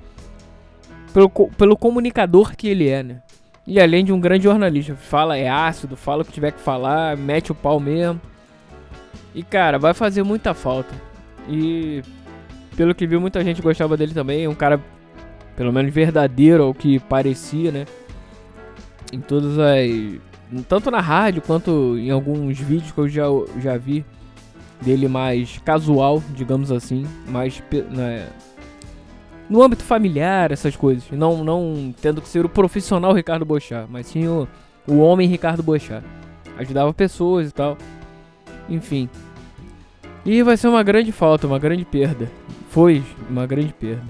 Pelo, 1.14 1.30
pelo 1.30 1.78
comunicador 1.78 2.56
que 2.56 2.68
ele 2.68 2.88
é, 2.88 3.04
né? 3.04 3.22
E 3.66 3.80
além 3.80 4.04
de 4.04 4.12
um 4.12 4.20
grande 4.20 4.46
jornalista, 4.46 4.96
fala 4.96 5.38
é 5.38 5.48
ácido, 5.48 5.96
fala 5.96 6.24
o 6.24 6.26
que 6.26 6.32
tiver 6.32 6.52
que 6.52 6.60
falar, 6.60 7.16
mete 7.16 7.52
o 7.52 7.56
pau 7.56 7.80
mesmo. 7.80 8.20
E 9.36 9.44
cara, 9.44 9.78
vai 9.78 9.94
fazer 9.94 10.24
muita 10.24 10.54
falta. 10.54 10.94
E 11.48 12.02
pelo 12.80 12.96
que 12.96 13.06
viu, 13.06 13.20
muita 13.20 13.44
gente 13.44 13.62
gostava 13.62 13.98
dele 13.98 14.14
também. 14.14 14.48
Um 14.48 14.56
cara, 14.56 14.82
pelo 15.58 15.74
menos 15.74 15.94
verdadeiro 15.94 16.64
ao 16.64 16.74
que 16.74 16.98
parecia, 16.98 17.74
né? 17.74 17.86
Em 19.12 19.20
todas 19.20 19.60
as. 19.60 20.64
Tanto 20.66 20.90
na 20.90 21.02
rádio 21.02 21.42
quanto 21.42 21.98
em 21.98 22.10
alguns 22.10 22.58
vídeos 22.58 22.94
que 22.94 22.98
eu 22.98 23.10
já, 23.10 23.26
já 23.62 23.76
vi 23.76 24.06
dele 24.82 25.10
mais 25.10 25.58
casual, 25.66 26.24
digamos 26.34 26.72
assim, 26.72 27.06
mais 27.28 27.62
né, 27.92 28.30
no 29.50 29.62
âmbito 29.62 29.84
familiar, 29.84 30.50
essas 30.50 30.74
coisas. 30.78 31.04
Não, 31.12 31.44
não 31.44 31.94
tendo 32.02 32.22
que 32.22 32.30
ser 32.30 32.46
o 32.46 32.50
profissional 32.50 33.12
Ricardo 33.12 33.44
Bochá, 33.44 33.88
mas 33.90 34.08
sim 34.08 34.26
o, 34.26 34.48
o 34.88 35.00
homem 35.00 35.28
Ricardo 35.28 35.62
Bochá. 35.62 36.02
Ajudava 36.58 36.94
pessoas 36.94 37.50
e 37.50 37.52
tal. 37.52 37.78
Enfim. 38.70 39.10
E 40.26 40.42
vai 40.44 40.56
ser 40.56 40.70
uma 40.70 40.82
grande 40.82 41.12
falta, 41.12 41.46
uma 41.46 41.60
grande 41.60 41.84
perda. 41.84 42.32
Foi 42.70 43.04
uma 43.30 43.46
grande 43.46 43.74
perda. 43.74 44.04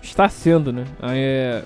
Está 0.00 0.28
sendo, 0.28 0.72
né? 0.72 0.84
É... 1.02 1.62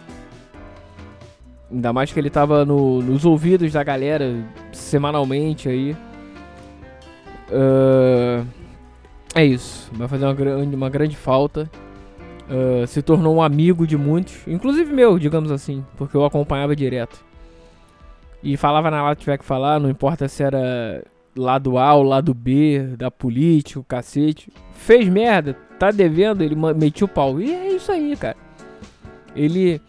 Ainda 1.70 1.92
mais 1.92 2.12
que 2.12 2.18
ele 2.18 2.30
tava 2.30 2.64
no, 2.64 3.02
nos 3.02 3.24
ouvidos 3.24 3.72
da 3.72 3.84
galera 3.84 4.34
semanalmente 4.72 5.68
aí. 5.68 5.96
Uh... 7.50 8.46
É 9.34 9.44
isso. 9.44 9.90
Vai 9.92 10.08
fazer 10.08 10.24
uma, 10.24 10.34
grande, 10.34 10.74
uma 10.74 10.90
grande 10.90 11.16
falta. 11.16 11.70
Uh, 12.48 12.86
se 12.86 13.02
tornou 13.02 13.36
um 13.36 13.42
amigo 13.42 13.86
de 13.86 13.94
muitos, 13.94 14.34
inclusive 14.46 14.90
meu, 14.90 15.18
digamos 15.18 15.52
assim, 15.52 15.84
porque 15.98 16.16
eu 16.16 16.24
acompanhava 16.24 16.74
direto. 16.74 17.22
E 18.42 18.56
falava 18.56 18.90
na 18.90 19.04
hora 19.04 19.14
que 19.14 19.20
tiver 19.20 19.36
que 19.36 19.44
falar, 19.44 19.78
não 19.78 19.90
importa 19.90 20.26
se 20.28 20.42
era 20.42 21.04
lado 21.36 21.76
A 21.76 21.92
ou 21.92 22.02
lado 22.02 22.32
B 22.32 22.94
da 22.96 23.10
política, 23.10 23.80
o 23.80 23.84
cacete. 23.84 24.50
Fez 24.72 25.06
merda, 25.08 25.58
tá 25.78 25.90
devendo, 25.90 26.42
ele 26.42 26.56
metiu 26.76 27.06
o 27.06 27.08
pau. 27.08 27.40
E 27.40 27.52
é 27.52 27.72
isso 27.72 27.92
aí, 27.92 28.16
cara. 28.16 28.36
Ele. 29.34 29.80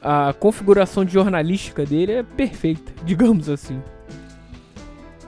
A 0.00 0.34
configuração 0.38 1.04
de 1.04 1.12
jornalística 1.12 1.84
dele 1.84 2.12
é 2.12 2.22
perfeita, 2.22 2.92
digamos 3.04 3.48
assim. 3.48 3.80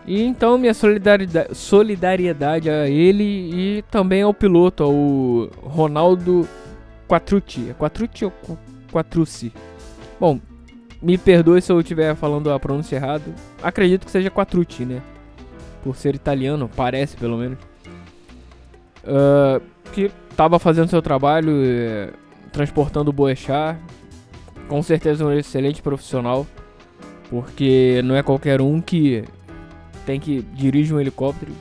E 0.06 0.22
então 0.22 0.56
minha 0.56 0.72
solidariedade, 0.72 1.54
solidariedade 1.54 2.70
a 2.70 2.88
ele 2.88 3.24
e 3.24 3.85
também 3.90 4.22
ao 4.22 4.32
piloto, 4.32 4.85
ao 4.85 5.68
Ronaldo 5.68 6.46
Quatrucci. 7.09 7.70
É 7.70 7.74
Quatrucci 7.74 8.24
ou 8.24 8.32
Quatrucci? 8.92 9.52
Bom, 10.20 10.38
me 11.02 11.18
perdoe 11.18 11.61
se 11.61 11.72
eu 11.72 11.80
estiver 11.80 12.14
falando 12.14 12.52
a 12.52 12.61
pronúncia 12.61 12.96
errada. 12.96 13.24
Acredito 13.62 14.04
que 14.04 14.11
seja 14.11 14.30
Quatrucci, 14.30 14.85
né? 14.85 15.02
Por 15.82 15.96
ser 15.96 16.14
italiano, 16.14 16.70
parece 16.74 17.16
pelo 17.16 17.37
menos. 17.37 17.59
Uh, 19.06 19.62
que 19.92 20.10
estava 20.30 20.58
fazendo 20.58 20.88
seu 20.88 21.00
trabalho, 21.00 21.52
eh, 21.64 22.10
transportando 22.52 23.10
o 23.10 23.12
Boechat. 23.12 23.78
Com 24.68 24.82
certeza 24.82 25.24
um 25.24 25.32
excelente 25.32 25.80
profissional. 25.80 26.46
Porque 27.30 28.02
não 28.04 28.14
é 28.14 28.22
qualquer 28.22 28.60
um 28.60 28.80
que 28.80 29.24
tem 30.04 30.20
que 30.20 30.42
dirige 30.52 30.94
um 30.94 31.00
helicóptero, 31.00 31.52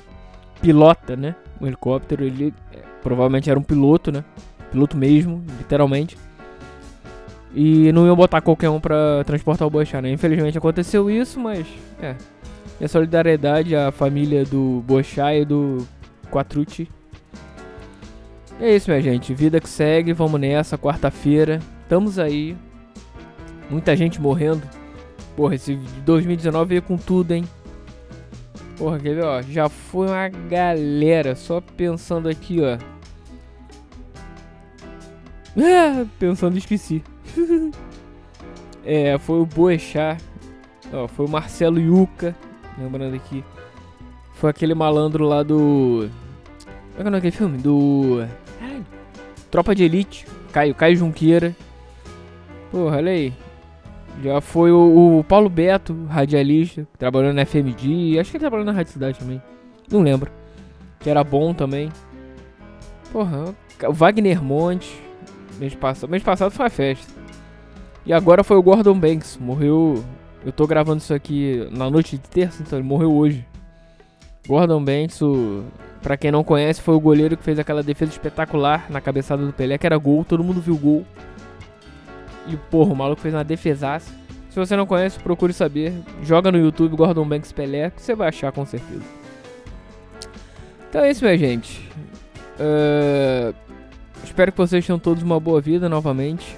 pilota, 0.61 1.15
né? 1.15 1.35
Um 1.59 1.65
helicóptero, 1.65 2.23
ele 2.23 2.53
é, 2.71 2.79
provavelmente 3.01 3.49
era 3.49 3.57
um 3.57 3.63
piloto, 3.63 4.11
né? 4.11 4.23
Piloto 4.71 4.95
mesmo, 4.95 5.43
literalmente. 5.57 6.17
E 7.53 7.91
não 7.93 8.05
iam 8.05 8.15
botar 8.15 8.41
qualquer 8.41 8.69
um 8.69 8.79
pra 8.79 9.23
transportar 9.25 9.67
o 9.67 9.71
Boechat, 9.71 10.01
né? 10.01 10.11
Infelizmente 10.11 10.57
aconteceu 10.57 11.09
isso, 11.09 11.39
mas 11.39 11.65
é. 12.01 12.15
E 12.79 12.85
a 12.85 12.87
solidariedade 12.87 13.75
à 13.75 13.91
família 13.91 14.43
do 14.43 14.83
Boechat 14.85 15.41
e 15.41 15.45
do 15.45 15.87
Quatrucci. 16.29 16.89
É 18.59 18.73
isso, 18.73 18.89
minha 18.89 19.01
gente. 19.01 19.33
Vida 19.33 19.59
que 19.59 19.67
segue, 19.67 20.13
vamos 20.13 20.39
nessa. 20.39 20.77
Quarta-feira, 20.77 21.59
estamos 21.83 22.17
aí. 22.17 22.55
Muita 23.69 23.95
gente 23.95 24.21
morrendo. 24.21 24.63
Porra, 25.35 25.55
esse 25.55 25.75
2019 26.05 26.69
veio 26.69 26.81
com 26.81 26.97
tudo, 26.97 27.33
hein? 27.33 27.43
Porra, 28.77 28.97
quer 28.99 29.15
ver, 29.15 29.25
ó? 29.25 29.41
Já 29.41 29.67
foi 29.67 30.07
uma 30.07 30.29
galera. 30.29 31.35
Só 31.35 31.59
pensando 31.59 32.29
aqui, 32.29 32.59
ó. 32.61 32.77
Ah, 35.57 36.05
pensando, 36.19 36.57
esqueci. 36.57 37.01
é, 38.83 39.17
foi 39.17 39.39
o 39.39 39.45
Boechat. 39.45 40.21
Ó, 40.91 41.07
foi 41.07 41.25
o 41.25 41.29
Marcelo 41.29 41.79
Yuca. 41.79 42.35
Lembrando 42.77 43.15
aqui. 43.15 43.41
Foi 44.33 44.49
aquele 44.49 44.73
malandro 44.73 45.25
lá 45.25 45.43
do. 45.43 46.09
Como 46.97 47.07
é 47.07 47.09
que 47.09 47.15
é 47.15 47.17
aquele 47.19 47.31
filme? 47.31 47.57
Do. 47.57 48.27
Tropa 49.55 49.73
de 49.73 49.85
Elite. 49.85 50.27
Caio, 50.51 50.75
Caio 50.75 50.97
Junqueira. 50.97 51.55
Porra, 52.69 52.97
olha 52.97 53.13
aí. 53.13 53.33
Já 54.21 54.41
foi 54.41 54.69
o, 54.69 55.19
o, 55.19 55.23
Paulo 55.23 55.49
Beto, 55.49 55.95
radialista, 56.09 56.85
trabalhando 56.97 57.37
na 57.37 57.45
FMD. 57.45 58.19
Acho 58.19 58.31
que 58.31 58.35
ele 58.35 58.41
trabalhou 58.41 58.65
na 58.65 58.73
Rádio 58.73 58.91
Cidade 58.91 59.17
também. 59.17 59.41
Não 59.89 60.01
lembro. 60.01 60.29
Que 60.99 61.09
era 61.09 61.23
bom 61.23 61.53
também. 61.53 61.89
Porra, 63.13 63.55
o 63.87 63.93
Wagner 63.93 64.43
Monte. 64.43 65.01
Mês 65.57 65.73
passado, 65.73 66.09
mês 66.09 66.21
passado 66.21 66.51
foi 66.51 66.65
uma 66.65 66.69
festa. 66.69 67.13
E 68.05 68.11
agora 68.11 68.43
foi 68.43 68.57
o 68.57 68.61
Gordon 68.61 68.99
Banks. 68.99 69.37
Morreu. 69.39 70.03
Eu 70.45 70.51
tô 70.51 70.67
gravando 70.67 70.97
isso 70.97 71.13
aqui 71.13 71.65
na 71.71 71.89
noite 71.89 72.17
de 72.17 72.29
terça, 72.29 72.61
então 72.61 72.77
ele 72.77 72.85
morreu 72.85 73.15
hoje. 73.15 73.45
Gordon 74.47 74.83
Banks, 74.83 75.21
o, 75.21 75.63
pra 76.01 76.15
quem 76.15 76.31
não 76.31 76.43
conhece, 76.43 76.81
foi 76.81 76.95
o 76.95 76.99
goleiro 76.99 77.35
que 77.35 77.43
fez 77.43 77.57
aquela 77.57 77.81
defesa 77.81 78.11
espetacular 78.11 78.85
na 78.89 79.01
cabeçada 79.01 79.45
do 79.45 79.51
Pelé, 79.51 79.77
que 79.77 79.85
era 79.85 79.97
gol, 79.97 80.23
todo 80.23 80.43
mundo 80.43 80.61
viu 80.61 80.77
gol. 80.77 81.05
E 82.47 82.55
porra, 82.55 82.93
o 82.93 82.95
maluco 82.95 83.21
fez 83.21 83.33
uma 83.33 83.43
defesaça. 83.43 84.13
Se 84.49 84.59
você 84.59 84.75
não 84.75 84.85
conhece, 84.85 85.19
procure 85.19 85.51
saber. 85.51 85.93
Joga 86.23 86.51
no 86.51 86.57
YouTube 86.57 86.95
Gordon 86.95 87.27
Banks 87.27 87.51
Pelé, 87.51 87.89
que 87.89 88.01
você 88.01 88.15
vai 88.15 88.29
achar 88.29 88.51
com 88.51 88.65
certeza. 88.65 89.03
Então 90.89 91.03
é 91.03 91.11
isso, 91.11 91.25
minha 91.25 91.37
gente. 91.37 91.89
Uh, 92.57 93.53
espero 94.23 94.51
que 94.51 94.57
vocês 94.57 94.85
tenham 94.85 94.97
todos 94.97 95.23
uma 95.23 95.39
boa 95.39 95.59
vida 95.59 95.89
novamente. 95.89 96.55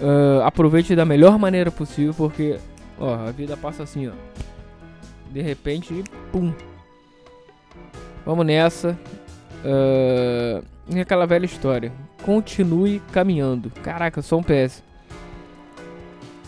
Uh, 0.00 0.42
aproveite 0.44 0.94
da 0.94 1.04
melhor 1.04 1.38
maneira 1.38 1.70
possível, 1.70 2.14
porque 2.14 2.58
ó, 2.98 3.14
a 3.14 3.30
vida 3.32 3.56
passa 3.56 3.82
assim, 3.82 4.08
ó. 4.08 4.12
De 5.30 5.40
repente, 5.40 6.04
pum. 6.32 6.52
Vamos 8.24 8.44
nessa. 8.44 8.98
Uh, 9.64 10.64
e 10.88 10.98
aquela 11.00 11.26
velha 11.26 11.44
história 11.44 11.92
continue 12.22 13.00
caminhando. 13.12 13.70
Caraca, 13.82 14.20
só 14.22 14.38
um 14.38 14.42
PS. 14.42 14.82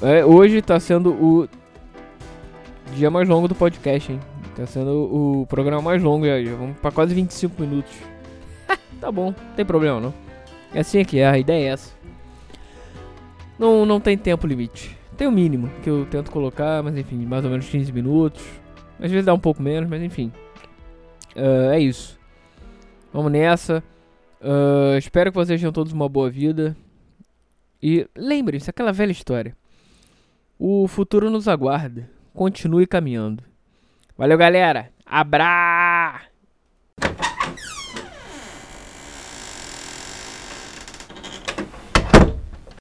É, 0.03 0.25
hoje 0.25 0.61
tá 0.61 0.81
sendo 0.81 1.11
o 1.11 1.49
dia 2.95 3.11
mais 3.11 3.29
longo 3.29 3.47
do 3.47 3.55
podcast, 3.55 4.13
hein? 4.13 4.21
Tá 4.57 4.67
sendo 4.67 4.91
o 4.91 5.47
programa 5.47 5.81
mais 5.81 6.03
longo 6.03 6.27
já. 6.27 6.43
já 6.43 6.55
vamos 6.55 6.77
pra 6.79 6.91
quase 6.91 7.15
25 7.15 7.61
minutos. 7.63 7.93
tá 9.01 9.11
bom, 9.11 9.27
não 9.27 9.55
tem 9.55 9.65
problema 9.65 10.01
não. 10.01 10.15
É 10.75 10.81
assim 10.81 11.05
que 11.05 11.19
é, 11.19 11.29
a 11.29 11.39
ideia 11.39 11.69
é 11.69 11.73
essa. 11.73 11.93
Não, 13.59 13.87
não 13.87 14.01
tem 14.01 14.19
tempo 14.19 14.47
limite. 14.47 14.97
Tem 15.17 15.27
o 15.27 15.33
mínimo 15.33 15.71
que 15.83 15.89
eu 15.89 16.05
tento 16.07 16.31
colocar, 16.31 16.83
mas 16.83 16.97
enfim, 16.97 17.25
mais 17.25 17.45
ou 17.45 17.51
menos 17.51 17.69
15 17.69 17.93
minutos. 17.93 18.43
Às 19.03 19.11
vezes 19.11 19.27
dá 19.27 19.35
um 19.35 19.39
pouco 19.39 19.61
menos, 19.61 19.91
mas 19.91 20.01
enfim. 20.01 20.33
Uh, 21.35 21.73
é 21.73 21.81
isso. 21.81 22.17
Vamos 23.13 23.33
nessa. 23.33 23.83
Uh, 24.41 24.97
espero 24.97 25.33
que 25.33 25.37
vocês 25.37 25.61
tenham 25.61 25.73
todos 25.73 25.93
uma 25.93 26.09
boa 26.09 26.31
vida. 26.31 26.77
E 27.83 28.07
lembre-se, 28.17 28.71
aquela 28.71 28.93
velha 28.93 29.11
história. 29.11 29.57
O 30.57 30.87
futuro 30.87 31.29
nos 31.31 31.49
aguarda. 31.49 32.09
Continue 32.33 32.87
caminhando. 32.87 33.43
Valeu, 34.17 34.39
galera. 34.39 34.91
Abra! 35.05 36.32